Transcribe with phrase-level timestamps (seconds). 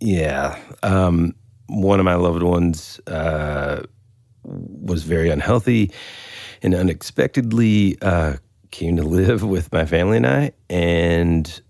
[0.00, 0.58] Yeah.
[0.82, 1.34] Um,
[1.68, 3.82] one of my loved ones uh,
[4.44, 5.90] was very unhealthy
[6.62, 8.36] and unexpectedly uh,
[8.70, 10.52] came to live with my family and I.
[10.70, 11.60] And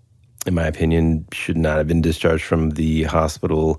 [0.46, 3.78] in my opinion, should not have been discharged from the hospital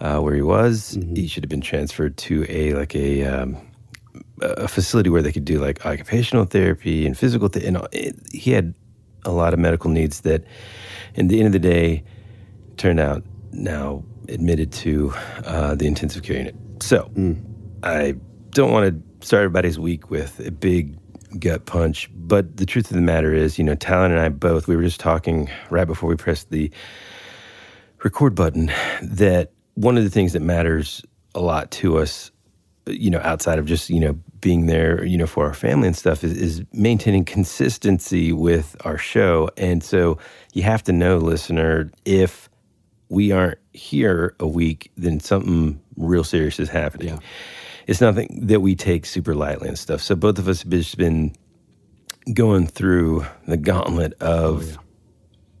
[0.00, 0.98] uh, where he was.
[1.14, 3.56] He should have been transferred to a like a um,
[4.40, 7.68] a facility where they could do like occupational therapy and physical therapy.
[7.68, 8.74] And it, he had
[9.24, 10.44] a lot of medical needs that,
[11.14, 12.04] in the end of the day,
[12.76, 15.12] turned out now admitted to
[15.44, 16.54] uh, the intensive care unit.
[16.80, 17.10] So
[17.82, 18.14] I
[18.50, 20.96] don't want to start everybody's week with a big
[21.40, 24.68] gut punch, but the truth of the matter is, you know, Talon and I both,
[24.68, 26.70] we were just talking right before we pressed the
[28.04, 28.70] record button
[29.02, 31.04] that one of the things that matters
[31.36, 32.32] a lot to us,
[32.86, 35.96] you know, outside of just, you know, being there, you know, for our family and
[35.96, 39.48] stuff is, is maintaining consistency with our show.
[39.56, 40.18] And so
[40.52, 42.50] you have to know, listener, if
[43.08, 47.22] we aren't here a week, then something real serious is happening.
[47.86, 50.00] It's nothing that we take super lightly and stuff.
[50.00, 51.36] So both of us have just been
[52.34, 54.82] going through the gauntlet of, oh,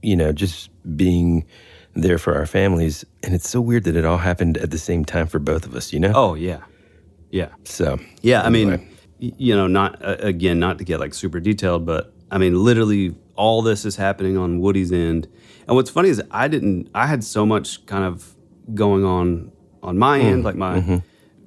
[0.02, 1.46] you know, just being
[2.00, 3.04] there for our families.
[3.22, 5.74] And it's so weird that it all happened at the same time for both of
[5.74, 6.12] us, you know?
[6.14, 6.60] Oh, yeah.
[7.30, 7.48] Yeah.
[7.64, 8.88] So, Yeah, I mean,
[9.18, 13.14] you know, not uh, again, not to get like super detailed, but I mean, literally,
[13.36, 15.28] all this is happening on Woody's end.
[15.66, 16.88] And what's funny is I didn't.
[16.94, 18.34] I had so much kind of
[18.74, 21.02] going on on my end, like my,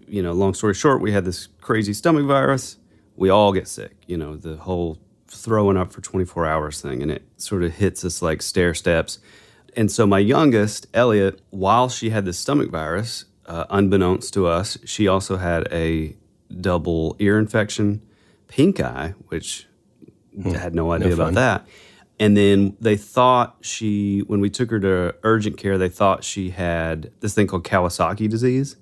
[0.07, 2.78] you know, long story short, we had this crazy stomach virus.
[3.16, 3.91] We all get sick.
[4.07, 8.06] You know, the whole throwing up for 24 hours thing, and it sort of hits
[8.06, 9.19] us like stair steps.
[9.75, 14.77] And so my youngest, Elliot, while she had this stomach virus, uh, unbeknownst to us,
[14.85, 16.15] she also had a
[16.59, 18.01] double ear infection,
[18.47, 19.67] pink eye, which
[20.45, 21.33] I had no idea about fun.
[21.35, 21.67] that.
[22.19, 26.51] And then they thought she, when we took her to urgent care, they thought she
[26.51, 28.75] had this thing called Kawasaki disease,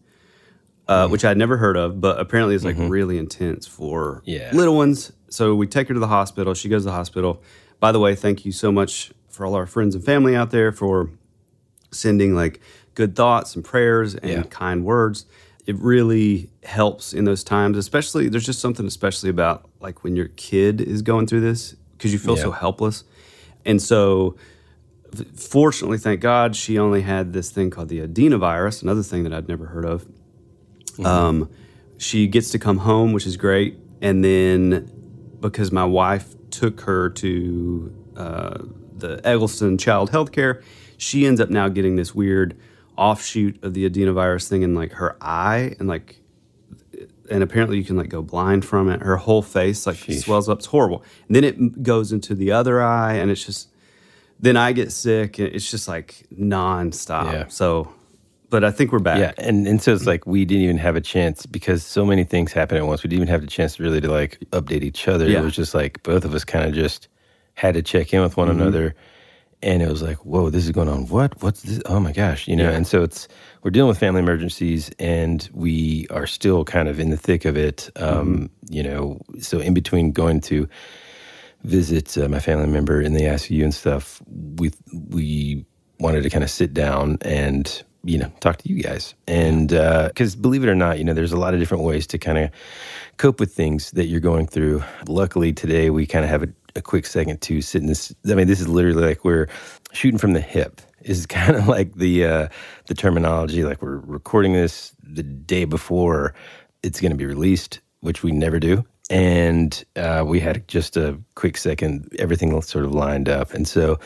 [0.88, 4.50] uh, which I'd never heard of, but apparently it's like really intense for Yeah.
[4.54, 5.14] little ones.
[5.30, 6.54] So we take her to the hospital.
[6.54, 7.42] She goes to the hospital.
[7.80, 10.72] By the way, thank you so much for all our friends and family out there
[10.72, 11.10] for
[11.92, 12.60] sending like
[12.96, 14.44] good thoughts and prayers and Yeah.
[14.50, 15.26] kind words.
[15.66, 20.28] It really helps in those times, especially there's just something especially about like when your
[20.30, 23.04] kid is going through this because you feel so helpless.
[23.66, 24.36] And so
[25.36, 29.48] fortunately, thank God, she only had this thing called the adenovirus, another thing that I'd
[29.48, 30.08] never heard of.
[31.04, 31.50] Um,
[31.98, 33.78] she gets to come home, which is great.
[34.02, 34.92] And then
[35.40, 38.58] because my wife took her to uh,
[39.00, 40.62] the Egleston Child Healthcare,
[40.98, 42.58] she ends up now getting this weird
[42.98, 46.20] offshoot of the adenovirus thing in like her eye and like
[47.32, 50.58] and apparently you can like go blind from it her whole face like swells up
[50.58, 53.70] it's horrible and then it goes into the other eye and it's just
[54.42, 57.48] then i get sick and it's just like nonstop Yeah.
[57.48, 57.90] so
[58.50, 60.98] but i think we're back Yeah, and and so it's like we didn't even have
[60.98, 63.02] a chance because so many things happened at once.
[63.04, 65.30] We didn't even have the chance really to like update each other.
[65.30, 65.40] Yeah.
[65.40, 67.08] It was just like both of us kind of just
[67.60, 68.62] had to check in with one Mm-hmm.
[68.62, 68.96] another,
[69.62, 71.08] and it was like, whoa, this is going on.
[71.08, 71.42] What?
[71.44, 71.82] What's this?
[71.86, 72.70] Oh my gosh, you know.
[72.72, 73.28] And so it's
[73.64, 77.58] we're dealing with family emergencies, and we are still kind of in the thick of
[77.58, 77.90] it.
[77.98, 80.68] Um, You know, so in between going to
[81.64, 84.22] visit uh, my family member in the ICU and stuff,
[84.60, 84.72] we
[85.10, 85.66] we
[86.00, 90.38] wanted to kind of sit down and you know talk to you guys, and because
[90.38, 92.50] believe it or not, you know, there's a lot of different ways to kind of
[93.18, 94.82] cope with things that you're going through.
[95.08, 98.14] Luckily, today we kind of have a, a quick second to sit in this.
[98.30, 99.48] I mean, this is literally like we're
[99.92, 100.82] shooting from the hip.
[101.02, 102.48] Is kind of like the uh,
[102.88, 103.64] the terminology.
[103.64, 106.34] Like we're recording this the day before
[106.84, 108.86] it's going to be released, which we never do.
[109.10, 112.14] And uh, we had just a quick second.
[112.20, 114.00] Everything sort of lined up, and so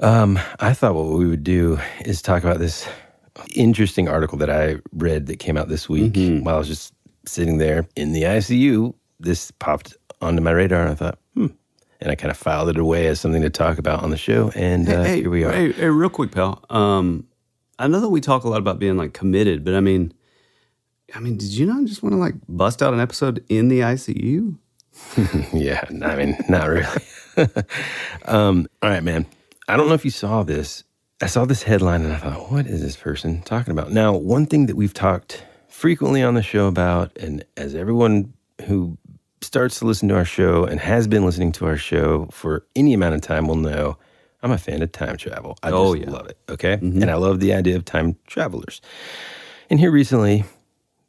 [0.00, 2.88] um, I thought what we would do is talk about this
[3.54, 6.14] interesting article that I read that came out this week
[6.44, 6.94] while I was just
[7.26, 8.94] sitting there in the ICU.
[9.20, 11.46] This popped onto my radar, and I thought, hmm.
[12.00, 14.50] And I kind of filed it away as something to talk about on the show.
[14.56, 15.52] And uh, hey, here we are.
[15.52, 16.64] Hey, hey, real quick, pal.
[16.68, 17.28] Um,
[17.78, 20.12] I know that we talk a lot about being like committed, but I mean,
[21.14, 23.80] I mean, did you not just want to like bust out an episode in the
[23.80, 24.56] ICU?
[25.52, 27.02] Yeah, I mean, not really.
[28.26, 29.26] um, all right, man.
[29.68, 30.84] I don't know if you saw this.
[31.22, 33.92] I saw this headline and I thought, what is this person talking about?
[33.92, 38.32] Now, one thing that we've talked frequently on the show about, and as everyone
[38.66, 38.98] who
[39.42, 42.94] starts to listen to our show and has been listening to our show for any
[42.94, 43.96] amount of time will know,
[44.42, 45.58] I'm a fan of time travel.
[45.62, 46.12] I Oh, just yeah.
[46.14, 46.38] love it.
[46.48, 46.76] Okay.
[46.76, 47.02] Mm-hmm.
[47.02, 48.80] And I love the idea of time travelers.
[49.70, 50.44] And here recently,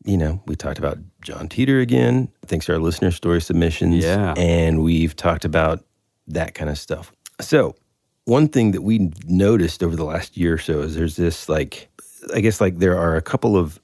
[0.06, 4.04] you know, we talked about John Titor again, thanks to our listener story submissions.
[4.04, 4.34] Yeah.
[4.38, 5.84] And we've talked about
[6.28, 7.12] that kind of stuff.
[7.40, 7.76] So,
[8.26, 11.90] one thing that we noticed over the last year or so is there's this like,
[12.34, 13.82] I guess like there are a couple of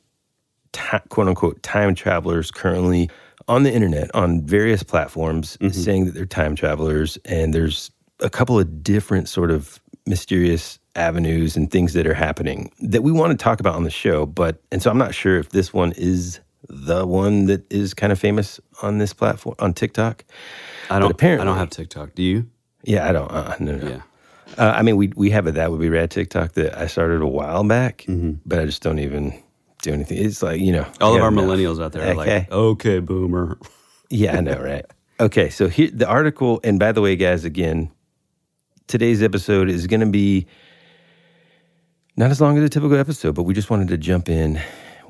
[0.72, 3.10] ti quote unquote time travelers currently
[3.50, 7.18] on the internet on various platforms saying that they're time travelers.
[7.26, 7.92] And there's
[8.22, 13.12] a couple of different sort of mysterious avenues and things that are happening that we
[13.12, 14.26] want to talk about on the show.
[14.26, 18.12] But, and so I'm not sure if this one is the one that is kind
[18.12, 20.24] of famous on this platform, on TikTok.
[20.90, 21.12] I don't.
[21.12, 22.16] apparently- I don't have TikTok.
[22.16, 22.48] Do you?
[22.84, 23.32] Yeah, I don't.
[23.32, 23.88] Uh, no, no.
[23.90, 24.02] Yeah.
[24.58, 27.22] Uh, I mean, we we have a that would be rad TikTok that I started
[27.22, 28.40] a while back, Mm-hmm.
[28.46, 29.34] but I just don't even
[29.82, 30.18] do anything.
[30.24, 31.44] It's like you know, All of our enough.
[31.46, 33.58] millennials out there are like, okay, boomer.
[34.10, 34.86] Yeah, I know, right?
[35.20, 37.92] Okay, so here the article, and by the way, guys, again,
[38.88, 40.48] today's episode is going to be
[42.16, 44.62] not as long as a typical episode, but we just wanted to jump in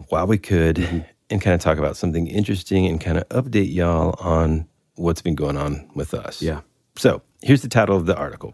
[0.09, 0.99] while we could Mm-hmm.
[1.29, 5.35] and kind of talk about something interesting and kind of update y'all on what's been
[5.35, 6.41] going on with us.
[6.41, 6.61] Yeah.
[6.97, 8.53] So here's the title of the article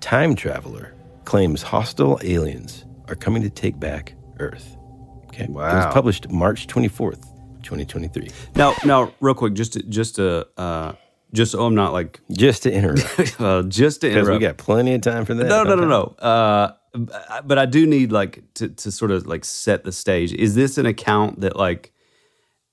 [0.00, 4.76] Time Traveler claims hostile aliens are coming to take back Earth.
[5.28, 5.46] Okay.
[5.48, 5.70] Wow.
[5.70, 7.22] It was published March 24th,
[7.62, 8.30] 2023.
[8.56, 10.92] Now, now, real quick, just to, just to, uh,
[11.32, 13.36] just so I'm not like, Just to interrupt.
[13.40, 15.44] uh, just to Because we got plenty of time for that.
[15.46, 16.26] no, no, don't no, no.
[16.26, 16.72] Uh,
[17.44, 20.32] but I do need like to, to sort of like set the stage.
[20.32, 21.92] Is this an account that like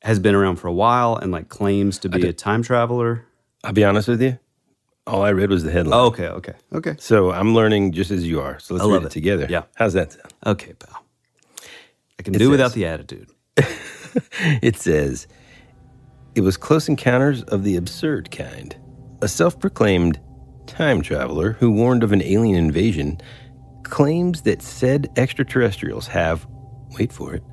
[0.03, 3.25] has been around for a while and like claims to be a time traveler?
[3.63, 4.39] I'll be honest with you.
[5.07, 5.99] All I read was the headline.
[5.99, 8.57] Oh, okay, okay, okay, So I'm learning just as you are.
[8.59, 9.11] So let's I read it, it.
[9.11, 9.47] together.
[9.49, 9.63] Yeah.
[9.75, 10.33] How's that sound?
[10.45, 11.04] okay, pal.
[12.19, 13.29] I can It do without the attitude.
[14.61, 15.27] It says,
[16.35, 18.75] It was close encounters of the absurd kind.
[19.21, 20.19] A self proclaimed
[20.67, 23.19] time traveler who warned of an alien invasion
[23.83, 26.47] claims that said extraterrestrials have,
[26.97, 27.43] wait for it,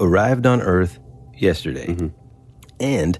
[0.00, 0.98] arrived on Earth
[1.34, 2.08] yesterday mm-hmm.
[2.80, 3.18] and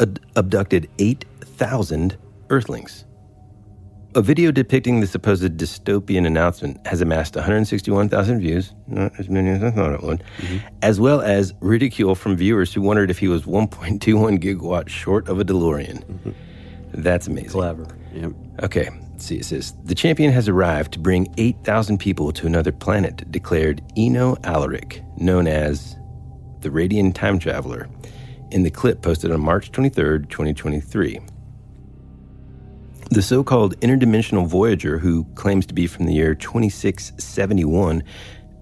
[0.00, 2.16] ad- abducted 8,000
[2.50, 3.04] Earthlings.
[4.14, 9.62] A video depicting the supposed dystopian announcement has amassed 161,000 views, not as many as
[9.62, 10.58] I thought it would, mm-hmm.
[10.82, 15.40] as well as ridicule from viewers who wondered if he was 1.21 gigawatts short of
[15.40, 16.04] a DeLorean.
[16.04, 16.30] Mm-hmm.
[16.92, 17.52] That's amazing.
[17.52, 17.86] Clever.
[18.12, 18.32] Yep.
[18.62, 19.36] Okay, let's see.
[19.36, 24.36] It says the champion has arrived to bring 8,000 people to another planet, declared Eno
[24.44, 25.96] Alaric, known as
[26.60, 27.88] the Radiant Time Traveler,
[28.50, 31.18] in the clip posted on March 23rd, 2023.
[33.12, 38.02] The so called interdimensional Voyager, who claims to be from the year 2671,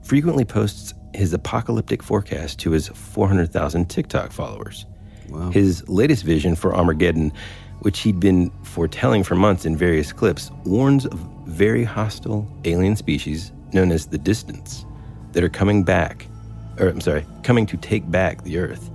[0.02, 4.86] frequently posts his apocalyptic forecast to his 400,000 TikTok followers.
[5.52, 7.32] His latest vision for Armageddon,
[7.82, 13.52] which he'd been foretelling for months in various clips, warns of very hostile alien species
[13.72, 14.84] known as the Distance
[15.30, 16.26] that are coming back,
[16.80, 18.90] or I'm sorry, coming to take back the Earth.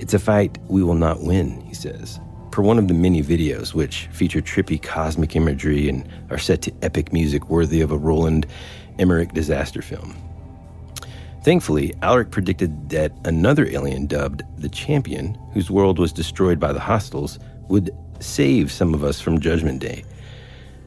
[0.00, 2.18] It's a fight we will not win, he says.
[2.54, 6.72] Per one of the many videos, which feature trippy cosmic imagery and are set to
[6.82, 8.46] epic music worthy of a Roland
[8.96, 10.14] Emmerich disaster film.
[11.42, 16.78] Thankfully, Alaric predicted that another alien dubbed the Champion, whose world was destroyed by the
[16.78, 20.04] hostiles, would save some of us from Judgment Day.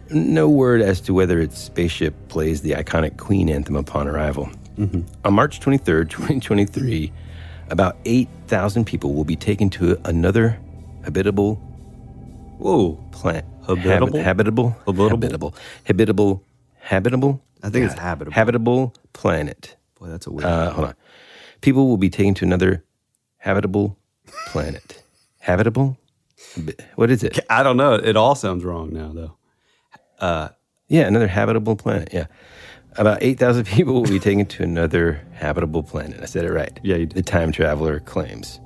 [0.10, 4.50] no word as to whether its spaceship plays the iconic Queen anthem upon arrival.
[4.78, 5.02] Mm-hmm.
[5.26, 7.12] On March 23rd, 2023,
[7.72, 10.58] about 8,000 people will be taken to another
[11.08, 11.56] habitable
[12.58, 12.96] Whoa.
[13.12, 13.46] planet.
[13.66, 14.20] Habitable?
[14.22, 14.70] habitable?
[14.86, 15.10] Habitable?
[15.10, 15.56] Habitable.
[15.86, 16.44] Habitable.
[16.80, 17.42] Habitable?
[17.64, 18.34] I think it's habitable.
[18.34, 19.78] Habitable planet.
[20.00, 20.46] Boy, that's a weird.
[20.46, 20.96] Uh, hold on.
[21.62, 22.84] People will be taken to another
[23.38, 23.98] habitable
[24.48, 25.02] planet.
[25.40, 25.98] habitable?
[26.96, 27.40] What is it?
[27.50, 27.94] I don't know.
[27.94, 30.50] It all sounds wrong now, though.
[30.90, 32.10] Yeah, another habitable planet.
[32.12, 32.28] Yeah.
[32.98, 36.20] About 8,000 people will be taken to another habitable planet.
[36.22, 36.80] I said it right.
[36.84, 37.16] Yeah, you did.
[37.16, 38.60] The time traveler claims.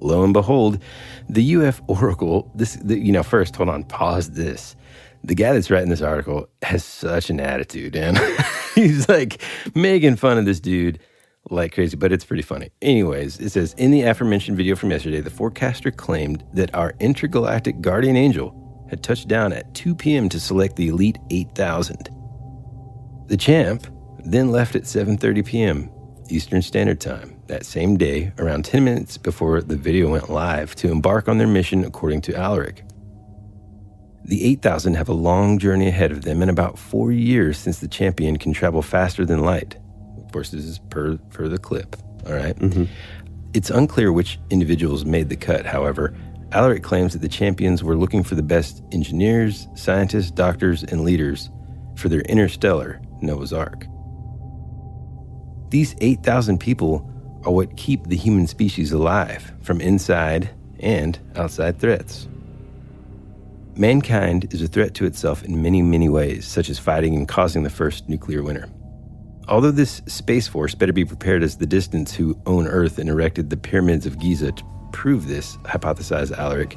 [0.00, 0.82] Lo and behold,
[1.28, 4.76] the UF Oracle, this, the, you know, first, hold on, pause this.
[5.24, 8.18] The guy that's writing this article has such an attitude, and
[8.76, 9.42] He's like
[9.74, 11.00] making fun of this dude
[11.48, 12.70] like crazy, but it's pretty funny.
[12.82, 17.80] Anyways, it says in the aforementioned video from yesterday, the forecaster claimed that our intergalactic
[17.80, 20.28] guardian angel had touched down at 2 p.m.
[20.28, 22.10] to select the elite 8000.
[23.28, 23.86] The champ
[24.18, 25.90] then left at 7:30 p.m.
[26.28, 30.90] Eastern Standard Time that same day, around 10 minutes before the video went live, to
[30.90, 32.84] embark on their mission according to Alaric.
[34.24, 37.86] The 8000 have a long journey ahead of them and about 4 years since the
[37.88, 39.76] champion can travel faster than light.
[40.18, 41.94] Of course, this is per per the clip,
[42.26, 42.56] all right?
[42.58, 42.84] Mm-hmm.
[43.54, 46.14] It's unclear which individuals made the cut, however.
[46.52, 51.50] Alaric claims that the champions were looking for the best engineers, scientists, doctors, and leaders
[51.94, 53.86] for their interstellar Noah's Ark.
[55.70, 57.10] These 8,000 people
[57.46, 60.50] are what keep the human species alive from inside
[60.80, 62.28] and outside threats.
[63.76, 67.62] Mankind is a threat to itself in many, many ways, such as fighting and causing
[67.62, 68.68] the first nuclear winter.
[69.48, 73.50] Although this Space Force better be prepared as the distance who own Earth and erected
[73.50, 76.76] the pyramids of Giza to prove this, hypothesized Alaric,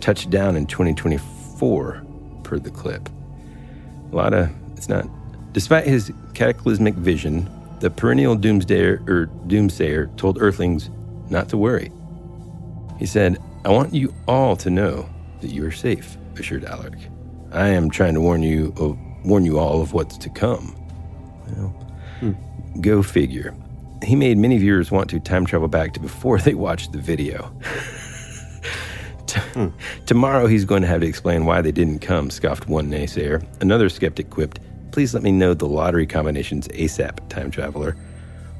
[0.00, 2.06] touched down in 2024
[2.42, 3.08] per the clip.
[4.12, 5.06] A lot of, it's not.
[5.52, 10.90] Despite his cataclysmic vision, the perennial doomsdayer, or doomsayer told Earthlings
[11.30, 11.92] not to worry.
[12.98, 15.08] He said, I want you all to know
[15.40, 16.98] that you are safe, assured Alaric.
[17.52, 20.76] I am trying to warn you of, warn you all of what's to come.
[21.48, 21.68] Well,
[22.20, 22.80] hmm.
[22.80, 23.54] Go figure.
[24.02, 27.52] He made many viewers want to time travel back to before they watched the video.
[29.26, 29.68] T- hmm.
[30.06, 33.44] Tomorrow he's going to have to explain why they didn't come, scoffed one naysayer.
[33.60, 34.60] Another skeptic quipped,
[34.96, 37.94] Please let me know the lottery combinations ASAP, time traveler.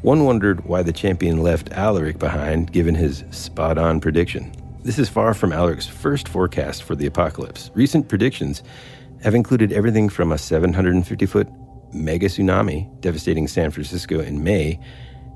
[0.03, 4.53] One wondered why the champion left Alaric behind, given his spot on prediction.
[4.83, 7.71] This is far from Alaric's first forecast for the apocalypse.
[7.73, 8.63] Recent predictions
[9.23, 11.49] have included everything from a 750 foot
[11.95, 14.79] mega tsunami devastating San Francisco in May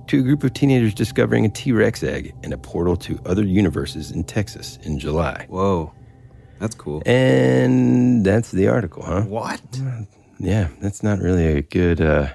[0.09, 3.43] to a group of teenagers discovering a T Rex egg and a portal to other
[3.43, 5.47] universes in Texas in July.
[5.49, 5.95] Whoa.
[6.59, 7.03] That's cool.
[7.07, 9.23] And that's the article, huh?
[9.23, 9.61] What?
[9.75, 10.03] Hmm.
[10.43, 12.29] Yeah, that's not really a good, uh,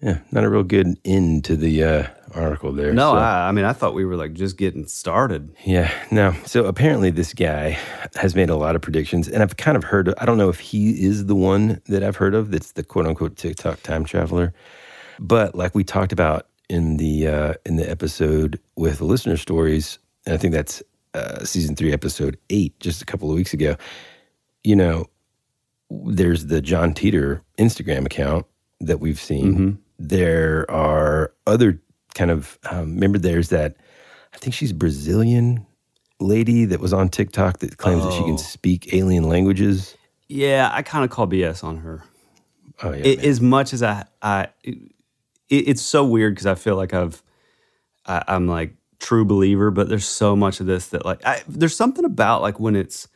[0.00, 2.92] yeah, not a real good end to the uh, article there.
[2.92, 5.54] No, So- I, I mean, I thought we were like just getting started.
[5.64, 6.32] Yeah, no.
[6.44, 7.78] So apparently, this guy
[8.16, 10.12] has made a lot of predictions, and I've kind of heard.
[10.18, 12.50] I don't know if he is the one that I've heard of.
[12.50, 14.52] That's the quote unquote TikTok time traveler.
[15.20, 19.98] But like we talked about in the uh, in the episode with the listener stories,
[20.24, 20.82] and I think that's
[21.14, 23.76] uh, season three, episode eight, just a couple of weeks ago.
[24.64, 25.06] You know,
[26.06, 28.46] there's the John Titor Instagram account
[28.80, 29.78] that we've seen.
[29.98, 31.80] There are other
[32.14, 33.18] kind of um, remember.
[33.18, 33.76] There's that.
[34.34, 35.66] I think she's Brazilian
[36.18, 39.96] lady that was on TikTok that claims that she can speak alien languages.
[40.28, 42.02] Yeah, I kind of call BS on her.
[42.82, 43.24] Oh yeah, I- man.
[43.26, 44.78] as much as I, I it,
[45.48, 47.22] it's so weird because I feel like I've,
[48.06, 51.76] I, I'm like true believer, but there's so much of this that like, I, there's
[51.76, 53.08] something about like when it's,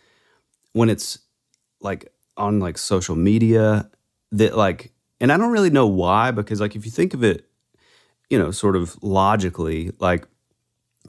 [0.73, 1.19] when it's
[1.81, 3.89] like on like social media
[4.33, 7.47] that like, and I don't really know why because like if you think of it,
[8.29, 10.27] you know, sort of logically, like,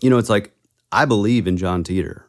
[0.02, 0.52] you know, it's like
[0.92, 2.24] I believe in John Titor,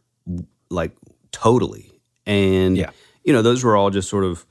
[0.70, 0.92] like
[1.30, 2.90] totally, and Yeah.
[3.24, 4.46] you know, those were all just sort of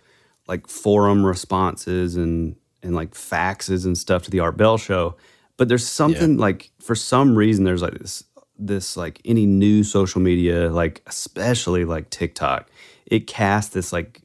[0.47, 5.15] like forum responses and and like faxes and stuff to the Art Bell show.
[5.57, 8.23] But there's something like for some reason there's like this
[8.59, 12.69] this like any new social media, like especially like TikTok,
[13.07, 14.21] it casts this like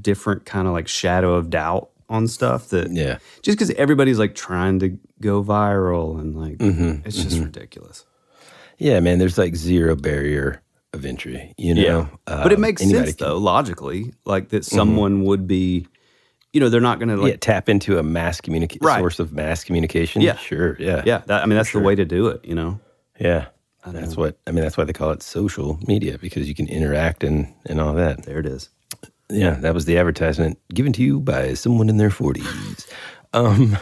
[0.00, 3.18] different kind of like shadow of doubt on stuff that Yeah.
[3.42, 8.04] just because everybody's like trying to go viral and like Mm-hmm, it's just ridiculous.
[8.78, 9.18] yeah, man.
[9.18, 10.62] There's like zero barrier
[10.92, 11.52] of entry.
[11.58, 13.24] You know, but it Um, makes sense can- Mm-hmm.
[13.24, 15.86] though, logically, like that someone would be,
[16.52, 18.98] you know, they're not going to like yeah, tap into a mass communication Right.
[19.00, 20.22] source of mass communication.
[20.22, 20.36] Yeah.
[20.36, 20.76] sure.
[20.78, 22.44] Yeah, Yeah, that, I mean that's the way to do it.
[22.44, 22.80] You know,
[23.18, 23.46] yeah.
[23.84, 24.62] That's what I mean.
[24.64, 28.24] That's why they call it social media because you can interact and and all that.
[28.24, 28.68] There it is.
[29.28, 32.88] Yeah, that was the advertisement given to you by someone in their 40s.
[33.32, 33.76] Um,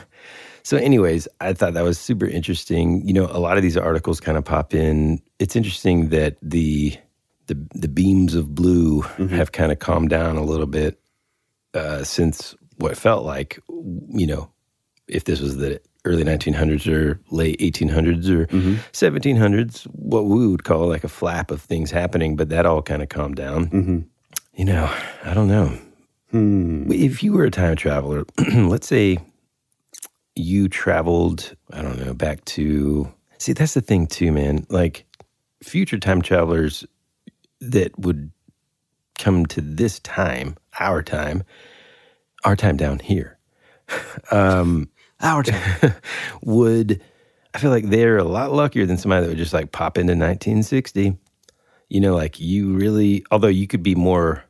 [0.63, 3.07] so, anyways, I thought that was super interesting.
[3.07, 5.21] You know, a lot of these articles kind of pop in.
[5.39, 6.97] It's interesting that the
[7.47, 10.99] the, the beams of blue have kind of calmed down a little bit
[11.75, 14.51] uh, since what felt like, you know,
[15.09, 18.47] if this was the early 1900s or late 1800s or
[18.93, 23.03] 1700s, what we would call like a flap of things happening, but that all kind
[23.03, 24.09] of calmed down.
[24.57, 24.93] You know,
[25.25, 25.77] I don't know.
[26.31, 26.91] Hmm.
[26.91, 29.19] If you were a time traveler, let's say
[30.37, 33.13] you traveled, I don't know, back to.
[33.39, 34.67] See, that's the thing too, man.
[34.69, 35.07] Like
[35.63, 36.85] future time travelers
[37.61, 38.31] that would
[39.19, 41.43] come to this time, our time,
[42.45, 43.39] our time down here,
[44.31, 44.89] um,
[45.21, 45.95] Our time.
[46.43, 47.01] would
[47.55, 50.13] I feel like they're a lot luckier than somebody that would just like pop into
[50.13, 51.17] 1960.
[51.89, 54.45] You know, like you really, although you could be more,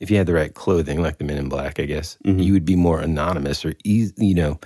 [0.00, 2.38] if you had the right clothing, like the Men in Black, I guess, mm-hmm.
[2.38, 4.58] you would be more anonymous or, eas you know,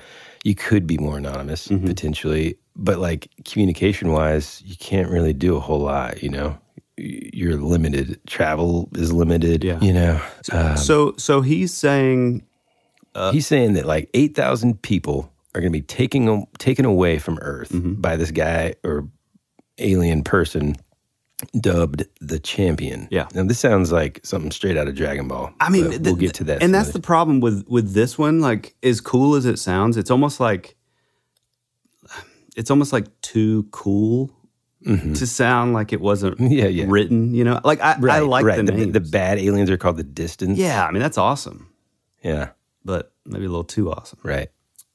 [0.44, 1.86] you could be more anonymous mm-hmm.
[1.86, 2.58] potentially.
[2.76, 6.58] But like communication wise, you can't really do a whole lot, you know.
[6.96, 8.20] You're limited.
[8.26, 9.80] Travel is limited, Yeah.
[9.80, 10.20] you know.
[10.76, 12.42] so so he's saying
[13.18, 17.38] uh, He's saying that like 8,000 people are going to be taking, taken away from
[17.40, 17.94] Earth mm-hmm.
[17.94, 19.08] by this guy or
[19.78, 20.76] alien person
[21.60, 23.06] dubbed the champion.
[23.10, 23.28] Yeah.
[23.34, 25.52] Now, this sounds like something straight out of Dragon Ball.
[25.60, 26.62] I mean, th- we'll get to that.
[26.62, 28.40] And that's the problem with with this one.
[28.40, 30.76] Like, as cool as it sounds, it's almost like
[32.56, 34.30] it's almost like too cool
[34.84, 36.52] to sound like it wasn't Mm-hmm.
[36.52, 36.84] Yeah, yeah.
[36.88, 37.34] written.
[37.34, 38.64] You know, like I, I like right.
[38.64, 40.58] the The, the bad aliens are called the Distance.
[40.58, 41.68] yeah, I mean that's awesome,
[42.24, 42.50] Yeah.
[42.84, 44.18] but maybe a little too awesome.
[44.22, 44.48] Right.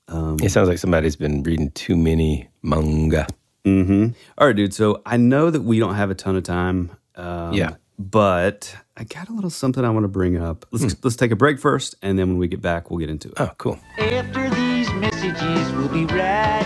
[0.08, 3.28] Um, it sounds like somebody's been reading too many manga.
[3.66, 4.08] Mm-hmm.
[4.38, 4.74] All right, dude.
[4.74, 6.92] So I know that we don't have a ton of time.
[7.16, 7.76] Um, Yeah.
[8.00, 10.66] But I got a little something I want to bring up.
[10.72, 11.00] Let's Hmm.
[11.04, 13.36] let's take a break first, and then when we get back, we'll get into it.
[13.38, 13.78] Oh, cool.
[14.00, 16.66] After these messages, we'll be right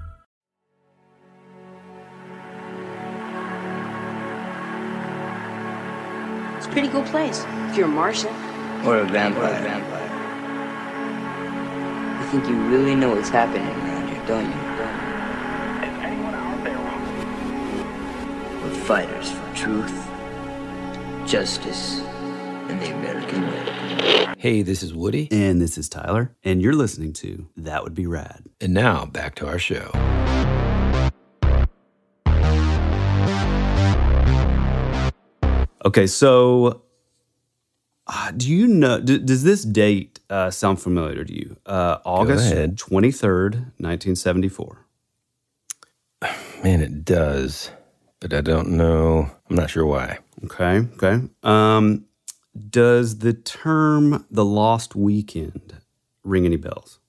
[6.71, 8.33] Pretty cool place if you're a Martian.
[8.85, 9.61] Or a vampire.
[9.61, 10.01] vampire
[12.19, 14.61] You think you really know what's happening around here, don't you?
[18.63, 20.09] We're fighters for truth,
[21.27, 24.33] justice, and the American way.
[24.37, 25.27] Hey, this is Woody.
[25.29, 28.45] And this is Tyler, and you're listening to That Would Be Rad.
[28.59, 29.91] And now back to our show.
[35.83, 36.83] Okay, so
[38.07, 38.99] uh, do you know?
[38.99, 41.57] D- does this date uh, sound familiar to you?
[41.65, 44.85] Uh, August twenty third, nineteen seventy four.
[46.63, 47.71] Man, it does,
[48.19, 49.29] but I don't know.
[49.49, 50.19] I'm not sure why.
[50.45, 51.21] Okay, okay.
[51.43, 52.05] Um,
[52.69, 55.77] does the term "the lost weekend"
[56.23, 56.99] ring any bells?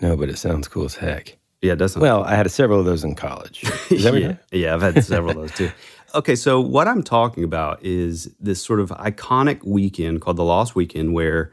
[0.00, 1.36] No, but it sounds cool as heck.
[1.60, 1.92] Yeah, it does.
[1.92, 3.64] sound- Well, I had several of those in college.
[3.90, 5.70] Is that yeah, yeah, I've had several of those too.
[6.14, 10.74] Okay, so what I'm talking about is this sort of iconic weekend called the Lost
[10.74, 11.52] Weekend, where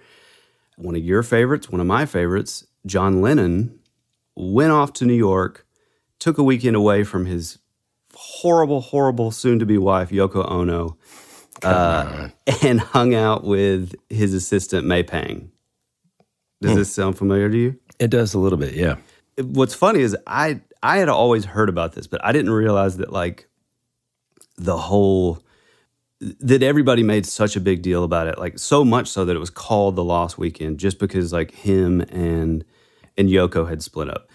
[0.78, 3.80] one of your favorites, one of my favorites, John Lennon,
[4.36, 5.64] went off to New York
[6.20, 7.60] took a weekend away from his
[8.16, 10.98] horrible, horrible soon to be wife, Yoko Ono,
[11.62, 12.30] uh,
[12.64, 15.52] and hung out with his assistant, May Pang.
[16.60, 16.78] Does Hmm.
[16.80, 17.76] this sound familiar to you?
[18.00, 18.96] It does a little bit, yeah.
[19.40, 23.14] What's funny is I I had always heard about this, but I didn't realize that
[23.14, 23.48] like
[24.58, 25.40] the whole
[26.20, 29.40] that everybody made such a big deal about it, like so much so that it
[29.40, 32.66] was called the Lost Weekend, just because like him and
[33.18, 34.30] and Yoko had split up.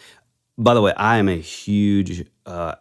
[0.57, 2.75] By the way, I am a huge uh,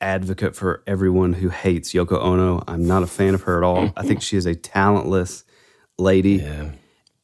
[0.00, 2.62] advocate for everyone who hates Yoko Ono.
[2.66, 3.92] I'm not a fan of her at all.
[3.96, 5.44] I think she is a talentless
[5.98, 6.44] lady,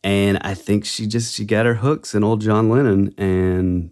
[0.05, 3.91] and I think she just she got her hooks in old John Lennon and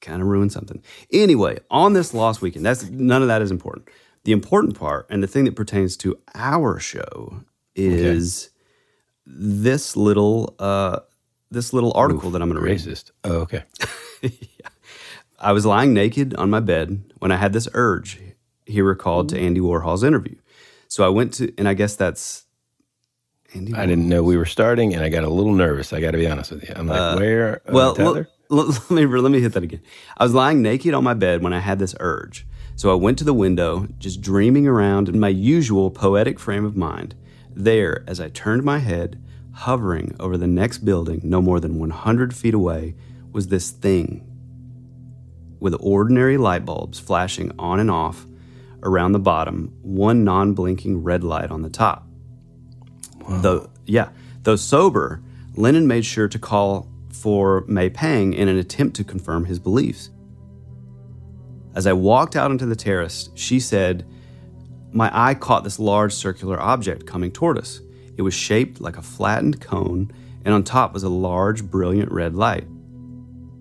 [0.00, 0.82] kind of ruined something.
[1.12, 3.88] Anyway, on this Lost Weekend, that's none of that is important.
[4.24, 7.42] The important part and the thing that pertains to our show
[7.76, 8.50] is
[9.26, 11.00] this little uh,
[11.50, 12.78] this little article that I'm going to read.
[12.78, 13.10] Racist.
[13.22, 13.64] Oh, okay.
[15.38, 18.18] I was lying naked on my bed when I had this urge.
[18.66, 20.36] He recalled to Andy Warhol's interview.
[20.88, 22.46] So I went to, and I guess that's
[23.54, 23.74] Andy.
[23.74, 25.92] I didn't know we were starting, and I got a little nervous.
[25.92, 26.72] I got to be honest with you.
[26.74, 27.60] I'm like, Uh, where?
[27.68, 28.28] Well, Tyler?
[28.50, 29.82] l- l- let me let me hit that again.
[30.16, 32.46] I was lying naked on my bed when I had this urge.
[32.76, 36.76] So I went to the window, just dreaming around in my usual poetic frame of
[36.76, 37.14] mind.
[37.54, 42.34] There, as I turned my head, hovering over the next building, no more than 100
[42.34, 42.96] feet away,
[43.32, 44.28] was this thing
[45.60, 48.26] with ordinary light bulbs flashing on and off
[48.82, 52.06] around the bottom, one non-blinking red light on the top.
[53.20, 53.40] Wow.
[53.40, 54.10] Though, yeah,
[54.42, 55.22] though sober,
[55.54, 60.10] Lennon made sure to call for May Pang in an attempt to confirm his beliefs.
[61.74, 64.06] As I walked out onto the terrace, she said,
[64.92, 67.80] My eye caught this large circular object coming toward us.
[68.16, 70.12] It was shaped like a flattened cone,
[70.44, 72.66] and on top was a large, brilliant red light.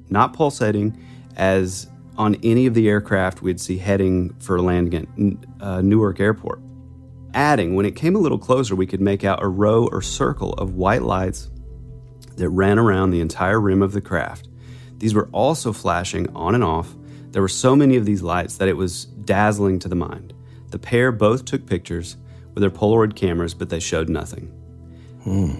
[0.10, 0.98] Not pulsating
[1.36, 6.62] as on any of the aircraft we'd see heading for landing at uh, Newark Airport.
[7.34, 10.54] Adding, when it came a little closer, we could make out a row or circle
[10.54, 11.50] of white lights
[12.38, 14.50] that ran around the entire rim of the craft.
[14.98, 16.94] These were also flashing on and off.
[17.34, 20.34] There were so many of these lights that it was dazzling to the mind.
[20.70, 22.16] The pair both took pictures
[22.54, 24.46] with their Polaroid cameras, but they showed nothing.
[25.24, 25.56] Hmm.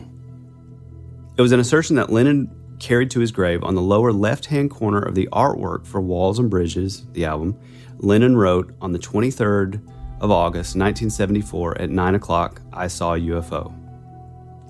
[1.36, 4.70] It was an assertion that Lennon carried to his grave on the lower left hand
[4.70, 7.58] corner of the artwork for Walls and Bridges, the album.
[7.98, 9.76] Lennon wrote on the 23rd
[10.22, 13.74] of August, 1974, at 9 o'clock, I saw a UFO.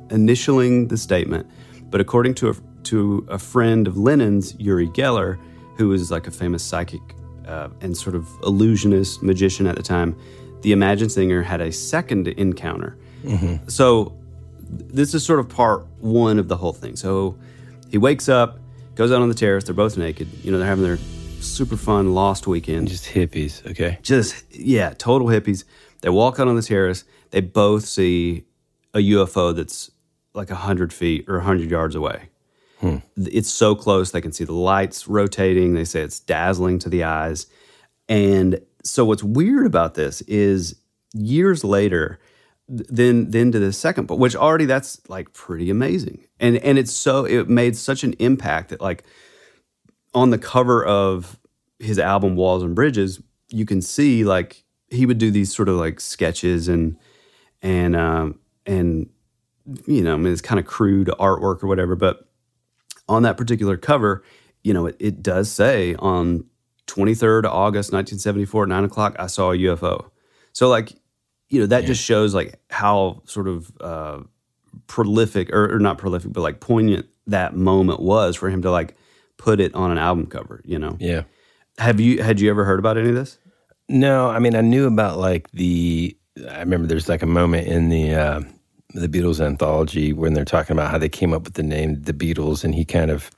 [0.07, 1.47] Initialing the statement,
[1.89, 5.37] but according to a, to a friend of Lennon's, Uri Geller,
[5.77, 7.01] who was like a famous psychic
[7.47, 10.15] uh, and sort of illusionist magician at the time,
[10.61, 12.97] the Imagine singer had a second encounter.
[13.67, 14.17] So
[14.69, 16.95] this is sort of part one of the whole thing.
[16.95, 17.37] So
[17.89, 18.59] he wakes up,
[18.95, 19.65] goes out on the terrace.
[19.65, 20.27] They're both naked.
[20.43, 20.97] You know, they're having their
[21.41, 22.87] super fun lost weekend.
[22.87, 23.99] Just hippies, okay?
[24.01, 25.65] Just, yeah, total hippies.
[26.01, 27.03] They walk out on the terrace.
[27.31, 28.45] They both see
[28.93, 29.91] a UFO that's
[30.33, 32.29] like 100 feet or 100 yards away.
[33.17, 34.11] It's so close.
[34.11, 35.73] They can see the lights rotating.
[35.73, 37.47] They say it's dazzling to the eyes.
[38.09, 40.75] And so what's weird about this is
[41.13, 42.19] years later,
[42.67, 46.25] th- then then to the second part, which already that's like pretty amazing.
[46.39, 49.03] And and it's so it made such an impact that like
[50.13, 51.39] on the cover of
[51.79, 55.75] his album Walls and Bridges, you can see like he would do these sort of
[55.75, 56.97] like sketches and
[57.61, 59.09] and um and
[59.87, 62.27] you know, I mean it's kind of crude artwork or whatever, but
[63.07, 64.23] on that particular cover,
[64.63, 66.45] you know, it, it does say on
[66.87, 70.09] 23rd August 1974 9 o'clock, I saw a UFO.
[70.51, 70.93] So like,
[71.49, 74.19] you know, that just shows like how sort of uh,
[74.87, 78.95] prolific or, or not prolific, but like poignant that moment was for him to like
[79.37, 80.97] put it on an album cover, you know?
[80.99, 81.23] Yeah.
[81.77, 83.37] Have you, had you ever heard about any of this?
[83.89, 86.17] No, I mean I knew about like the.
[86.49, 88.41] I remember there's like a moment in the uh,
[88.93, 92.13] the Beatles anthology when they're talking about how they came up with the name the
[92.13, 93.31] Beatles, and he kind of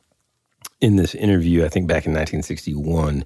[0.81, 3.25] in this interview, I think back in 1961,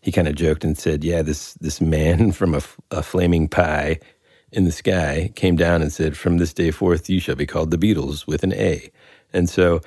[0.00, 3.98] he kind of joked and said, "Yeah, this this man from a, a flaming pie
[4.52, 7.70] in the sky came down and said, from this day forth, you shall be called
[7.70, 8.90] the Beatles with an A."
[9.32, 9.80] And so,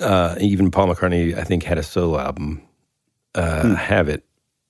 [0.00, 2.62] uh, even Paul McCartney, I think, had a solo album.
[3.34, 4.24] Uh, Have it.